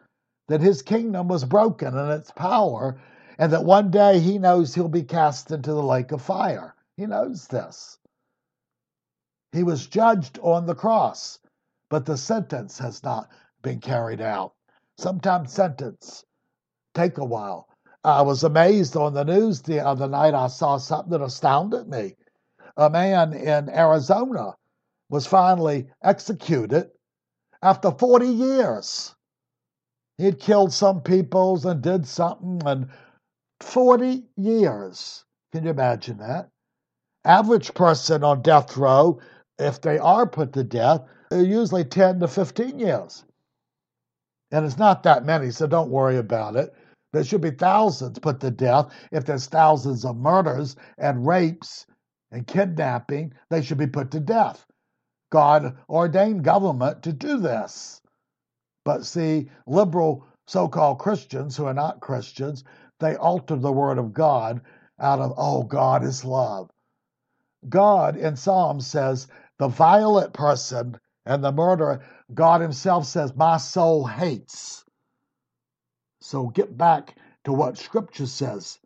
that 0.48 0.60
his 0.60 0.82
kingdom 0.82 1.28
was 1.28 1.46
broken 1.46 1.96
and 1.96 2.12
its 2.12 2.32
power, 2.32 3.00
and 3.38 3.52
that 3.54 3.65
one 3.65 3.91
day 3.91 4.19
he 4.19 4.38
knows 4.38 4.73
he'll 4.73 4.88
be 4.88 5.04
cast 5.04 5.52
into 5.52 5.73
the 5.73 5.84
lake 5.84 6.12
of 6.12 6.21
fire. 6.21 6.76
He 6.95 7.06
knows 7.06 7.47
this. 7.47 8.00
He 9.52 9.63
was 9.63 9.88
judged 9.88 10.39
on 10.41 10.65
the 10.65 10.76
cross, 10.76 11.39
but 11.89 12.06
the 12.06 12.17
sentence 12.17 12.80
has 12.80 13.04
not 13.04 13.30
been 13.62 13.80
carried 13.80 14.21
out. 14.21 14.54
Sometimes 14.97 15.54
sentence 15.54 16.26
take 16.93 17.17
a 17.17 17.26
while. 17.26 17.67
I 18.04 18.21
was 18.21 18.43
amazed 18.43 18.95
on 18.95 19.13
the 19.13 19.26
news 19.26 19.62
the 19.62 19.86
other 19.86 20.08
night. 20.08 20.34
I 20.34 20.47
saw 20.47 20.78
something 20.78 21.12
that 21.12 21.21
astounded 21.21 21.88
me. 21.88 22.15
A 22.78 22.89
man 22.89 23.34
in 23.34 23.69
Arizona 23.69 24.56
was 25.10 25.28
finally 25.28 25.89
executed 26.02 26.89
after 27.62 27.91
40 27.91 28.28
years. 28.28 29.15
He'd 30.17 30.39
killed 30.39 30.73
some 30.73 31.02
peoples 31.02 31.65
and 31.65 31.82
did 31.82 32.08
something, 32.08 32.62
and 32.65 32.89
40 33.62 34.24
years. 34.36 35.26
Can 35.52 35.63
you 35.63 35.72
imagine 35.72 36.17
that? 36.17 36.50
Average 37.26 37.74
person 37.74 38.24
on 38.24 38.41
death 38.41 38.78
row, 38.78 39.20
if 39.58 39.82
they 39.82 39.98
are 39.98 40.28
put 40.28 40.54
to 40.54 40.63
death, 40.63 41.02
usually 41.32 41.84
10 41.84 42.20
to 42.20 42.28
15 42.28 42.80
years. 42.80 43.26
And 44.52 44.65
it's 44.65 44.78
not 44.78 45.04
that 45.04 45.26
many, 45.26 45.52
so 45.52 45.67
don't 45.67 45.89
worry 45.89 46.17
about 46.17 46.56
it. 46.56 46.74
There 47.13 47.24
should 47.24 47.41
be 47.41 47.52
thousands 47.52 48.20
put 48.20 48.39
to 48.41 48.52
death. 48.52 48.93
If 49.12 49.26
there's 49.26 49.48
thousands 49.48 50.06
of 50.06 50.17
murders 50.17 50.76
and 50.98 51.26
rapes 51.26 51.86
and 52.32 52.46
kidnapping, 52.46 53.34
they 53.50 53.62
should 53.62 53.78
be 53.78 53.88
put 53.88 54.12
to 54.12 54.20
death. 54.20 54.65
God 55.32 55.78
ordained 55.89 56.43
government 56.43 57.04
to 57.04 57.13
do 57.13 57.39
this. 57.39 58.02
But 58.86 59.06
see, 59.06 59.50
liberal 59.65 60.26
so 60.48 60.67
called 60.70 61.00
Christians 61.00 61.58
who 61.58 61.65
are 61.65 61.74
not 61.74 62.00
Christians, 62.00 62.63
they 63.00 63.16
alter 63.16 63.56
the 63.56 63.72
word 63.72 63.98
of 63.98 64.14
God 64.14 64.62
out 65.00 65.20
of, 65.20 65.34
oh, 65.38 65.64
God 65.64 66.04
is 66.04 66.26
love. 66.26 66.70
God 67.68 68.18
in 68.18 68.36
Psalms 68.36 68.88
says, 68.88 69.28
the 69.60 69.68
violent 69.68 70.34
person 70.34 71.00
and 71.26 71.44
the 71.44 71.52
murderer, 71.52 72.04
God 72.34 72.62
Himself 72.62 73.06
says, 73.06 73.36
my 73.36 73.58
soul 73.58 74.06
hates. 74.06 74.84
So 76.22 76.48
get 76.48 76.78
back 76.78 77.16
to 77.46 77.54
what 77.54 77.78
Scripture 77.78 78.26
says. 78.26 78.80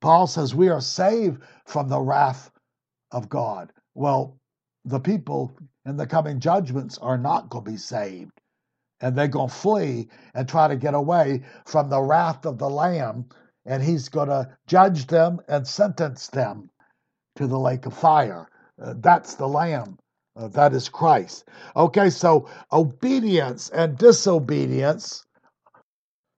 Paul 0.00 0.26
says 0.26 0.54
we 0.54 0.68
are 0.68 0.80
saved 0.80 1.42
from 1.66 1.88
the 1.88 2.00
wrath 2.00 2.50
of 3.10 3.28
God. 3.28 3.72
Well, 3.94 4.38
the 4.84 5.00
people 5.00 5.56
in 5.84 5.96
the 5.96 6.06
coming 6.06 6.40
judgments 6.40 6.98
are 6.98 7.18
not 7.18 7.48
going 7.48 7.64
to 7.64 7.70
be 7.72 7.76
saved. 7.76 8.37
And 9.00 9.16
they're 9.16 9.28
going 9.28 9.48
to 9.48 9.54
flee 9.54 10.08
and 10.34 10.48
try 10.48 10.68
to 10.68 10.76
get 10.76 10.94
away 10.94 11.42
from 11.66 11.88
the 11.88 12.00
wrath 12.02 12.46
of 12.46 12.58
the 12.58 12.68
Lamb. 12.70 13.26
And 13.66 13.82
he's 13.82 14.08
going 14.08 14.28
to 14.28 14.48
judge 14.66 15.06
them 15.06 15.40
and 15.48 15.66
sentence 15.66 16.28
them 16.28 16.70
to 17.36 17.46
the 17.46 17.58
lake 17.58 17.86
of 17.86 17.94
fire. 17.94 18.48
Uh, 18.82 18.94
that's 18.98 19.34
the 19.34 19.48
Lamb. 19.48 19.98
Uh, 20.36 20.48
that 20.48 20.72
is 20.72 20.88
Christ. 20.88 21.44
Okay, 21.76 22.10
so 22.10 22.48
obedience 22.72 23.70
and 23.70 23.98
disobedience 23.98 25.24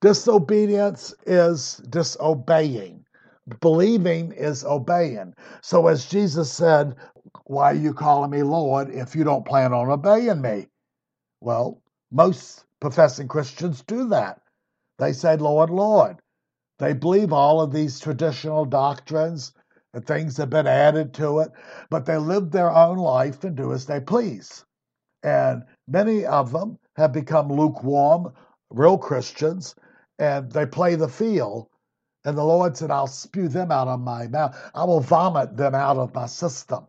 Disobedience 0.00 1.12
is 1.26 1.76
disobeying. 1.90 3.04
Believing 3.60 4.32
is 4.32 4.64
obeying. 4.64 5.34
So, 5.62 5.88
as 5.88 6.06
Jesus 6.06 6.50
said, 6.50 6.94
Why 7.44 7.72
are 7.72 7.74
you 7.74 7.92
calling 7.92 8.30
me 8.30 8.42
Lord 8.42 8.88
if 8.90 9.14
you 9.14 9.24
don't 9.24 9.44
plan 9.44 9.74
on 9.74 9.90
obeying 9.90 10.40
me? 10.40 10.68
Well, 11.40 11.82
most 12.10 12.64
professing 12.80 13.28
Christians 13.28 13.82
do 13.82 14.08
that. 14.08 14.40
They 14.98 15.12
say, 15.12 15.36
Lord, 15.36 15.70
Lord. 15.70 16.18
They 16.78 16.94
believe 16.94 17.32
all 17.32 17.60
of 17.60 17.72
these 17.72 18.00
traditional 18.00 18.64
doctrines 18.64 19.52
and 19.92 20.06
things 20.06 20.36
have 20.38 20.50
been 20.50 20.66
added 20.66 21.14
to 21.14 21.40
it, 21.40 21.50
but 21.90 22.06
they 22.06 22.16
live 22.16 22.50
their 22.50 22.70
own 22.70 22.98
life 22.98 23.44
and 23.44 23.56
do 23.56 23.72
as 23.72 23.86
they 23.86 24.00
please. 24.00 24.64
And 25.22 25.64
many 25.88 26.24
of 26.24 26.52
them 26.52 26.78
have 26.96 27.12
become 27.12 27.52
lukewarm, 27.52 28.32
real 28.70 28.96
Christians, 28.98 29.74
and 30.18 30.50
they 30.52 30.66
play 30.66 30.94
the 30.94 31.08
field. 31.08 31.68
And 32.24 32.36
the 32.36 32.44
Lord 32.44 32.76
said, 32.76 32.90
I'll 32.90 33.06
spew 33.06 33.48
them 33.48 33.72
out 33.72 33.88
of 33.88 34.00
my 34.00 34.26
mouth. 34.28 34.56
I 34.74 34.84
will 34.84 35.00
vomit 35.00 35.56
them 35.56 35.74
out 35.74 35.96
of 35.98 36.14
my 36.14 36.26
system. 36.26 36.86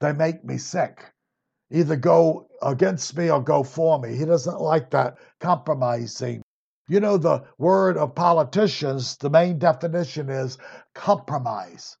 They 0.00 0.12
make 0.12 0.44
me 0.44 0.58
sick. 0.58 1.04
Either 1.70 1.96
go 1.96 2.48
against 2.62 3.16
me 3.16 3.30
or 3.30 3.42
go 3.42 3.62
for 3.62 3.98
me. 4.00 4.16
He 4.16 4.24
doesn't 4.24 4.60
like 4.60 4.90
that 4.90 5.18
compromising. 5.40 6.42
You 6.88 7.00
know, 7.00 7.18
the 7.18 7.44
word 7.58 7.98
of 7.98 8.14
politicians, 8.14 9.16
the 9.18 9.28
main 9.30 9.58
definition 9.58 10.30
is 10.30 10.58
compromise. 10.94 11.96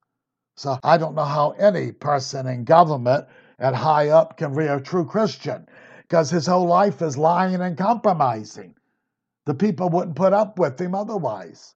So 0.56 0.78
I 0.82 0.96
don't 0.96 1.14
know 1.14 1.24
how 1.24 1.50
any 1.50 1.92
person 1.92 2.46
in 2.46 2.64
government 2.64 3.26
and 3.58 3.76
high 3.76 4.08
up 4.08 4.36
can 4.38 4.56
be 4.56 4.66
a 4.66 4.80
true 4.80 5.04
Christian 5.04 5.66
because 6.02 6.30
his 6.30 6.46
whole 6.46 6.66
life 6.66 7.02
is 7.02 7.18
lying 7.18 7.60
and 7.60 7.76
compromising. 7.76 8.74
The 9.46 9.54
people 9.54 9.90
wouldn't 9.90 10.16
put 10.16 10.32
up 10.32 10.58
with 10.58 10.80
him 10.80 10.94
otherwise. 10.94 11.74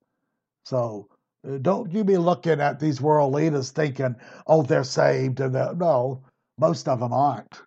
So 0.65 1.09
uh, 1.47 1.59
Don't 1.59 1.93
you 1.93 2.05
be 2.05 2.17
looking 2.17 2.61
at 2.61 2.81
these 2.81 3.01
world 3.01 3.35
leaders 3.35 3.71
thinking, 3.71 4.17
oh, 4.47 4.63
they're 4.63 4.85
saved. 4.85 5.41
and 5.41 5.55
they're, 5.55 5.75
No, 5.75 6.23
most 6.59 6.89
of 6.89 7.01
them 7.01 7.13
aren't. 7.13 7.61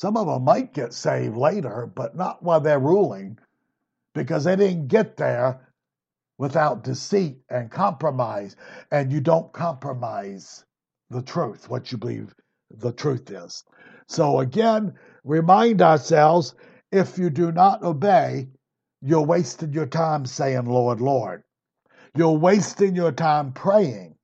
Some 0.00 0.16
of 0.16 0.26
them 0.26 0.44
might 0.44 0.72
get 0.72 0.94
saved 0.94 1.36
later, 1.36 1.84
but 1.94 2.16
not 2.16 2.42
while 2.42 2.58
they're 2.62 2.78
ruling 2.78 3.38
because 4.14 4.44
they 4.44 4.56
didn't 4.56 4.88
get 4.88 5.18
there 5.18 5.68
without 6.38 6.84
deceit 6.84 7.36
and 7.50 7.70
compromise. 7.70 8.56
And 8.90 9.12
you 9.12 9.20
don't 9.20 9.52
compromise 9.52 10.64
the 11.10 11.20
truth, 11.20 11.68
what 11.68 11.92
you 11.92 11.98
believe 11.98 12.34
the 12.70 12.92
truth 12.92 13.30
is. 13.30 13.62
So 14.08 14.40
again, 14.40 14.94
remind 15.22 15.82
ourselves 15.82 16.54
if 16.90 17.18
you 17.18 17.28
do 17.28 17.52
not 17.52 17.82
obey, 17.82 18.48
you're 19.02 19.26
wasting 19.26 19.74
your 19.74 19.84
time 19.84 20.24
saying, 20.24 20.64
Lord, 20.64 21.02
Lord. 21.02 21.42
You're 22.16 22.38
wasting 22.38 22.96
your 22.96 23.12
time 23.12 23.52
praying. 23.52 24.14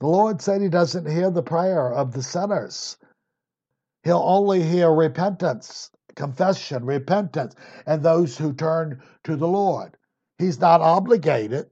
The 0.00 0.08
Lord 0.08 0.42
said 0.42 0.62
He 0.62 0.68
doesn't 0.68 1.08
hear 1.08 1.30
the 1.30 1.44
prayer 1.44 1.92
of 1.92 2.12
the 2.12 2.24
sinners. 2.24 2.96
He'll 4.08 4.22
only 4.24 4.62
hear 4.62 4.90
repentance, 4.90 5.90
confession, 6.14 6.86
repentance, 6.86 7.54
and 7.84 8.02
those 8.02 8.38
who 8.38 8.54
turn 8.54 9.02
to 9.24 9.36
the 9.36 9.46
Lord. 9.46 9.98
He's 10.38 10.58
not 10.58 10.80
obligated. 10.80 11.66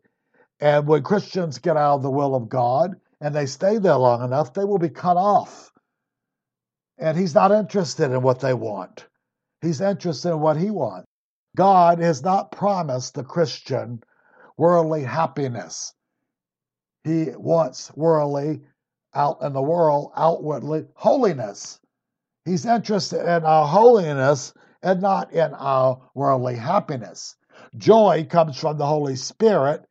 And 0.60 0.86
when 0.86 1.02
Christians 1.02 1.58
get 1.58 1.78
out 1.78 1.94
of 1.94 2.02
the 2.02 2.10
will 2.10 2.34
of 2.34 2.50
God 2.50 2.96
and 3.22 3.34
they 3.34 3.46
stay 3.46 3.78
there 3.78 3.96
long 3.96 4.22
enough, 4.22 4.52
they 4.52 4.66
will 4.66 4.76
be 4.76 4.90
cut 4.90 5.16
off. 5.16 5.72
And 6.98 7.16
He's 7.16 7.34
not 7.34 7.52
interested 7.52 8.10
in 8.10 8.20
what 8.20 8.40
they 8.40 8.52
want, 8.52 9.06
He's 9.62 9.80
interested 9.80 10.28
in 10.28 10.40
what 10.40 10.58
He 10.58 10.70
wants. 10.70 11.06
God 11.56 12.00
has 12.00 12.22
not 12.22 12.52
promised 12.52 13.14
the 13.14 13.24
Christian 13.24 14.02
worldly 14.58 15.04
happiness. 15.04 15.94
He 17.02 17.30
wants 17.34 17.90
worldly, 17.96 18.60
out 19.14 19.40
in 19.40 19.54
the 19.54 19.62
world, 19.62 20.12
outwardly, 20.14 20.84
holiness. 20.96 21.80
He's 22.46 22.64
interested 22.64 23.20
in 23.20 23.44
our 23.44 23.66
holiness 23.66 24.54
and 24.82 25.02
not 25.02 25.32
in 25.32 25.52
our 25.52 26.00
worldly 26.14 26.56
happiness. 26.56 27.36
Joy 27.76 28.26
comes 28.30 28.58
from 28.58 28.78
the 28.78 28.86
Holy 28.86 29.16
Spirit, 29.16 29.84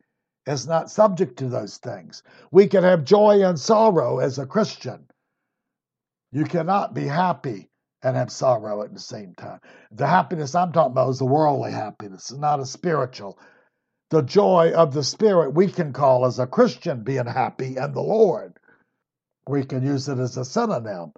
is 0.46 0.66
not 0.66 0.90
subject 0.90 1.38
to 1.38 1.48
those 1.48 1.76
things. 1.78 2.24
We 2.50 2.66
can 2.66 2.82
have 2.82 3.04
joy 3.04 3.46
and 3.46 3.58
sorrow 3.58 4.18
as 4.18 4.38
a 4.38 4.46
Christian. 4.46 5.06
You 6.32 6.44
cannot 6.44 6.94
be 6.94 7.06
happy 7.06 7.70
and 8.02 8.16
have 8.16 8.32
sorrow 8.32 8.82
at 8.82 8.92
the 8.92 9.00
same 9.00 9.34
time. 9.34 9.60
The 9.92 10.06
happiness 10.08 10.54
I'm 10.54 10.72
talking 10.72 10.92
about 10.92 11.10
is 11.10 11.18
the 11.20 11.26
worldly 11.26 11.72
happiness, 11.72 12.32
not 12.32 12.58
a 12.60 12.66
spiritual 12.66 13.38
the 14.10 14.22
joy 14.22 14.72
of 14.72 14.94
the 14.94 15.02
Spirit 15.02 15.54
we 15.54 15.68
can 15.68 15.92
call 15.92 16.26
as 16.26 16.38
a 16.38 16.46
Christian 16.46 17.02
being 17.02 17.26
happy 17.26 17.76
in 17.76 17.92
the 17.92 18.00
Lord. 18.00 18.58
We 19.48 19.64
can 19.64 19.84
use 19.84 20.08
it 20.08 20.18
as 20.18 20.36
a 20.36 20.44
synonym. 20.44 21.12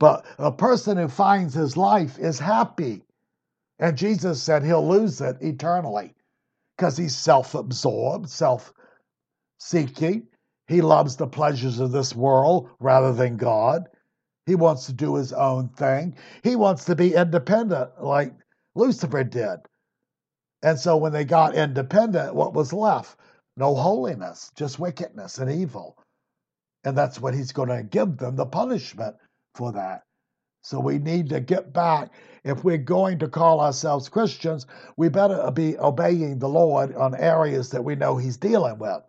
But 0.00 0.24
a 0.38 0.50
person 0.50 0.96
who 0.96 1.08
finds 1.08 1.54
his 1.54 1.76
life 1.76 2.18
is 2.18 2.38
happy. 2.38 3.02
And 3.78 3.96
Jesus 3.96 4.42
said 4.42 4.64
he'll 4.64 4.86
lose 4.86 5.20
it 5.20 5.36
eternally 5.42 6.14
because 6.76 6.96
he's 6.96 7.16
self 7.16 7.54
absorbed, 7.54 8.28
self 8.30 8.72
seeking. 9.58 10.26
He 10.66 10.80
loves 10.80 11.16
the 11.16 11.26
pleasures 11.26 11.80
of 11.80 11.92
this 11.92 12.16
world 12.16 12.70
rather 12.80 13.12
than 13.12 13.36
God. 13.36 13.88
He 14.46 14.54
wants 14.54 14.86
to 14.86 14.92
do 14.94 15.16
his 15.16 15.34
own 15.34 15.68
thing. 15.68 16.16
He 16.42 16.56
wants 16.56 16.86
to 16.86 16.96
be 16.96 17.14
independent 17.14 18.02
like 18.02 18.32
Lucifer 18.74 19.22
did. 19.22 19.58
And 20.62 20.78
so 20.78 20.96
when 20.96 21.12
they 21.12 21.24
got 21.24 21.54
independent, 21.54 22.34
what 22.34 22.54
was 22.54 22.72
left? 22.72 23.18
No 23.56 23.74
holiness, 23.74 24.50
just 24.54 24.78
wickedness 24.78 25.38
and 25.38 25.50
evil. 25.50 25.98
And 26.84 26.96
that's 26.96 27.20
what 27.20 27.34
he's 27.34 27.52
going 27.52 27.68
to 27.68 27.82
give 27.82 28.16
them 28.16 28.36
the 28.36 28.46
punishment 28.46 29.16
for 29.54 29.72
that. 29.72 30.02
So 30.62 30.80
we 30.80 30.98
need 30.98 31.30
to 31.30 31.40
get 31.40 31.72
back. 31.72 32.12
If 32.44 32.64
we're 32.64 32.78
going 32.78 33.18
to 33.20 33.28
call 33.28 33.60
ourselves 33.60 34.08
Christians, 34.08 34.66
we 34.96 35.08
better 35.08 35.50
be 35.50 35.78
obeying 35.78 36.38
the 36.38 36.48
Lord 36.48 36.94
on 36.94 37.14
areas 37.14 37.70
that 37.70 37.84
we 37.84 37.96
know 37.96 38.16
he's 38.16 38.36
dealing 38.36 38.78
with. 38.78 39.02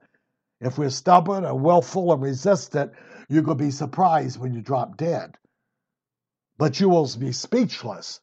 If 0.59 0.77
we're 0.77 0.89
stubborn 0.89 1.45
and 1.45 1.63
willful 1.63 2.13
and 2.13 2.21
resistant, 2.21 2.91
you're 3.29 3.43
going 3.43 3.57
to 3.57 3.63
be 3.63 3.71
surprised 3.71 4.39
when 4.39 4.53
you 4.53 4.61
drop 4.61 4.97
dead. 4.97 5.37
But 6.57 6.79
you 6.79 6.89
will 6.89 7.09
be 7.17 7.31
speechless 7.31 8.21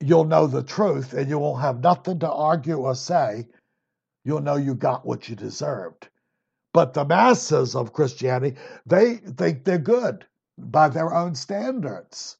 you'll 0.00 0.24
know 0.24 0.46
the 0.46 0.62
truth 0.62 1.12
and 1.12 1.28
you 1.28 1.38
won't 1.38 1.60
have 1.60 1.80
nothing 1.80 2.18
to 2.20 2.30
argue 2.30 2.78
or 2.78 2.94
say. 2.94 3.46
You'll 4.24 4.40
know 4.40 4.56
you 4.56 4.74
got 4.74 5.06
what 5.06 5.28
you 5.28 5.36
deserved. 5.36 6.08
But 6.72 6.94
the 6.94 7.04
masses 7.04 7.74
of 7.74 7.92
Christianity, 7.92 8.56
they 8.86 9.16
think 9.16 9.64
they're 9.64 9.78
good 9.78 10.24
by 10.60 10.88
their 10.88 11.14
own 11.14 11.34
standards. 11.34 12.36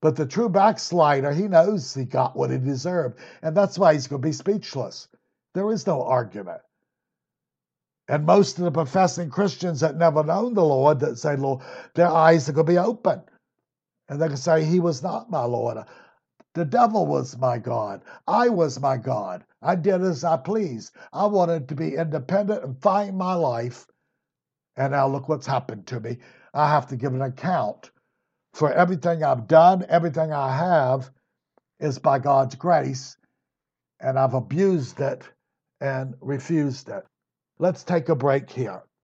But 0.00 0.16
the 0.16 0.26
true 0.26 0.48
backslider, 0.48 1.32
he 1.32 1.46
knows 1.46 1.94
he 1.94 2.04
got 2.04 2.36
what 2.36 2.50
he 2.50 2.58
deserved. 2.58 3.18
And 3.42 3.56
that's 3.56 3.78
why 3.78 3.92
he's 3.92 4.06
going 4.06 4.22
to 4.22 4.28
be 4.28 4.32
speechless. 4.32 5.08
There 5.54 5.70
is 5.72 5.86
no 5.86 6.02
argument. 6.02 6.62
And 8.08 8.26
most 8.26 8.58
of 8.58 8.64
the 8.64 8.72
professing 8.72 9.30
Christians 9.30 9.80
that 9.80 9.96
never 9.96 10.24
known 10.24 10.54
the 10.54 10.64
Lord 10.64 11.00
that 11.00 11.18
say, 11.18 11.36
Lord, 11.36 11.62
their 11.94 12.08
eyes 12.08 12.48
are 12.48 12.52
going 12.52 12.66
to 12.66 12.72
be 12.72 12.78
open. 12.78 13.22
And 14.08 14.20
they 14.20 14.28
can 14.28 14.36
say, 14.36 14.64
He 14.64 14.80
was 14.80 15.02
not 15.02 15.30
my 15.30 15.44
Lord. 15.44 15.78
The 16.54 16.64
devil 16.64 17.06
was 17.06 17.38
my 17.38 17.58
God. 17.58 18.02
I 18.26 18.48
was 18.48 18.80
my 18.80 18.96
God. 18.96 19.44
I 19.62 19.76
did 19.76 20.02
as 20.02 20.24
I 20.24 20.36
pleased. 20.36 20.92
I 21.12 21.26
wanted 21.26 21.68
to 21.68 21.76
be 21.76 21.94
independent 21.94 22.64
and 22.64 22.82
find 22.82 23.16
my 23.16 23.34
life. 23.34 23.86
And 24.76 24.92
now 24.92 25.06
look 25.06 25.28
what's 25.28 25.46
happened 25.46 25.86
to 25.88 26.00
me. 26.00 26.18
I 26.54 26.70
have 26.70 26.88
to 26.88 26.96
give 26.96 27.14
an 27.14 27.22
account 27.22 27.90
for 28.54 28.72
everything 28.72 29.22
I've 29.22 29.46
done, 29.46 29.84
everything 29.88 30.32
I 30.32 30.56
have 30.56 31.10
is 31.78 31.98
by 31.98 32.18
God's 32.18 32.54
grace, 32.56 33.16
and 34.00 34.18
I've 34.18 34.34
abused 34.34 35.00
it 35.00 35.22
and 35.80 36.14
refused 36.20 36.88
it. 36.88 37.04
Let's 37.58 37.84
take 37.84 38.08
a 38.08 38.14
break 38.14 38.50
here. 38.50 38.82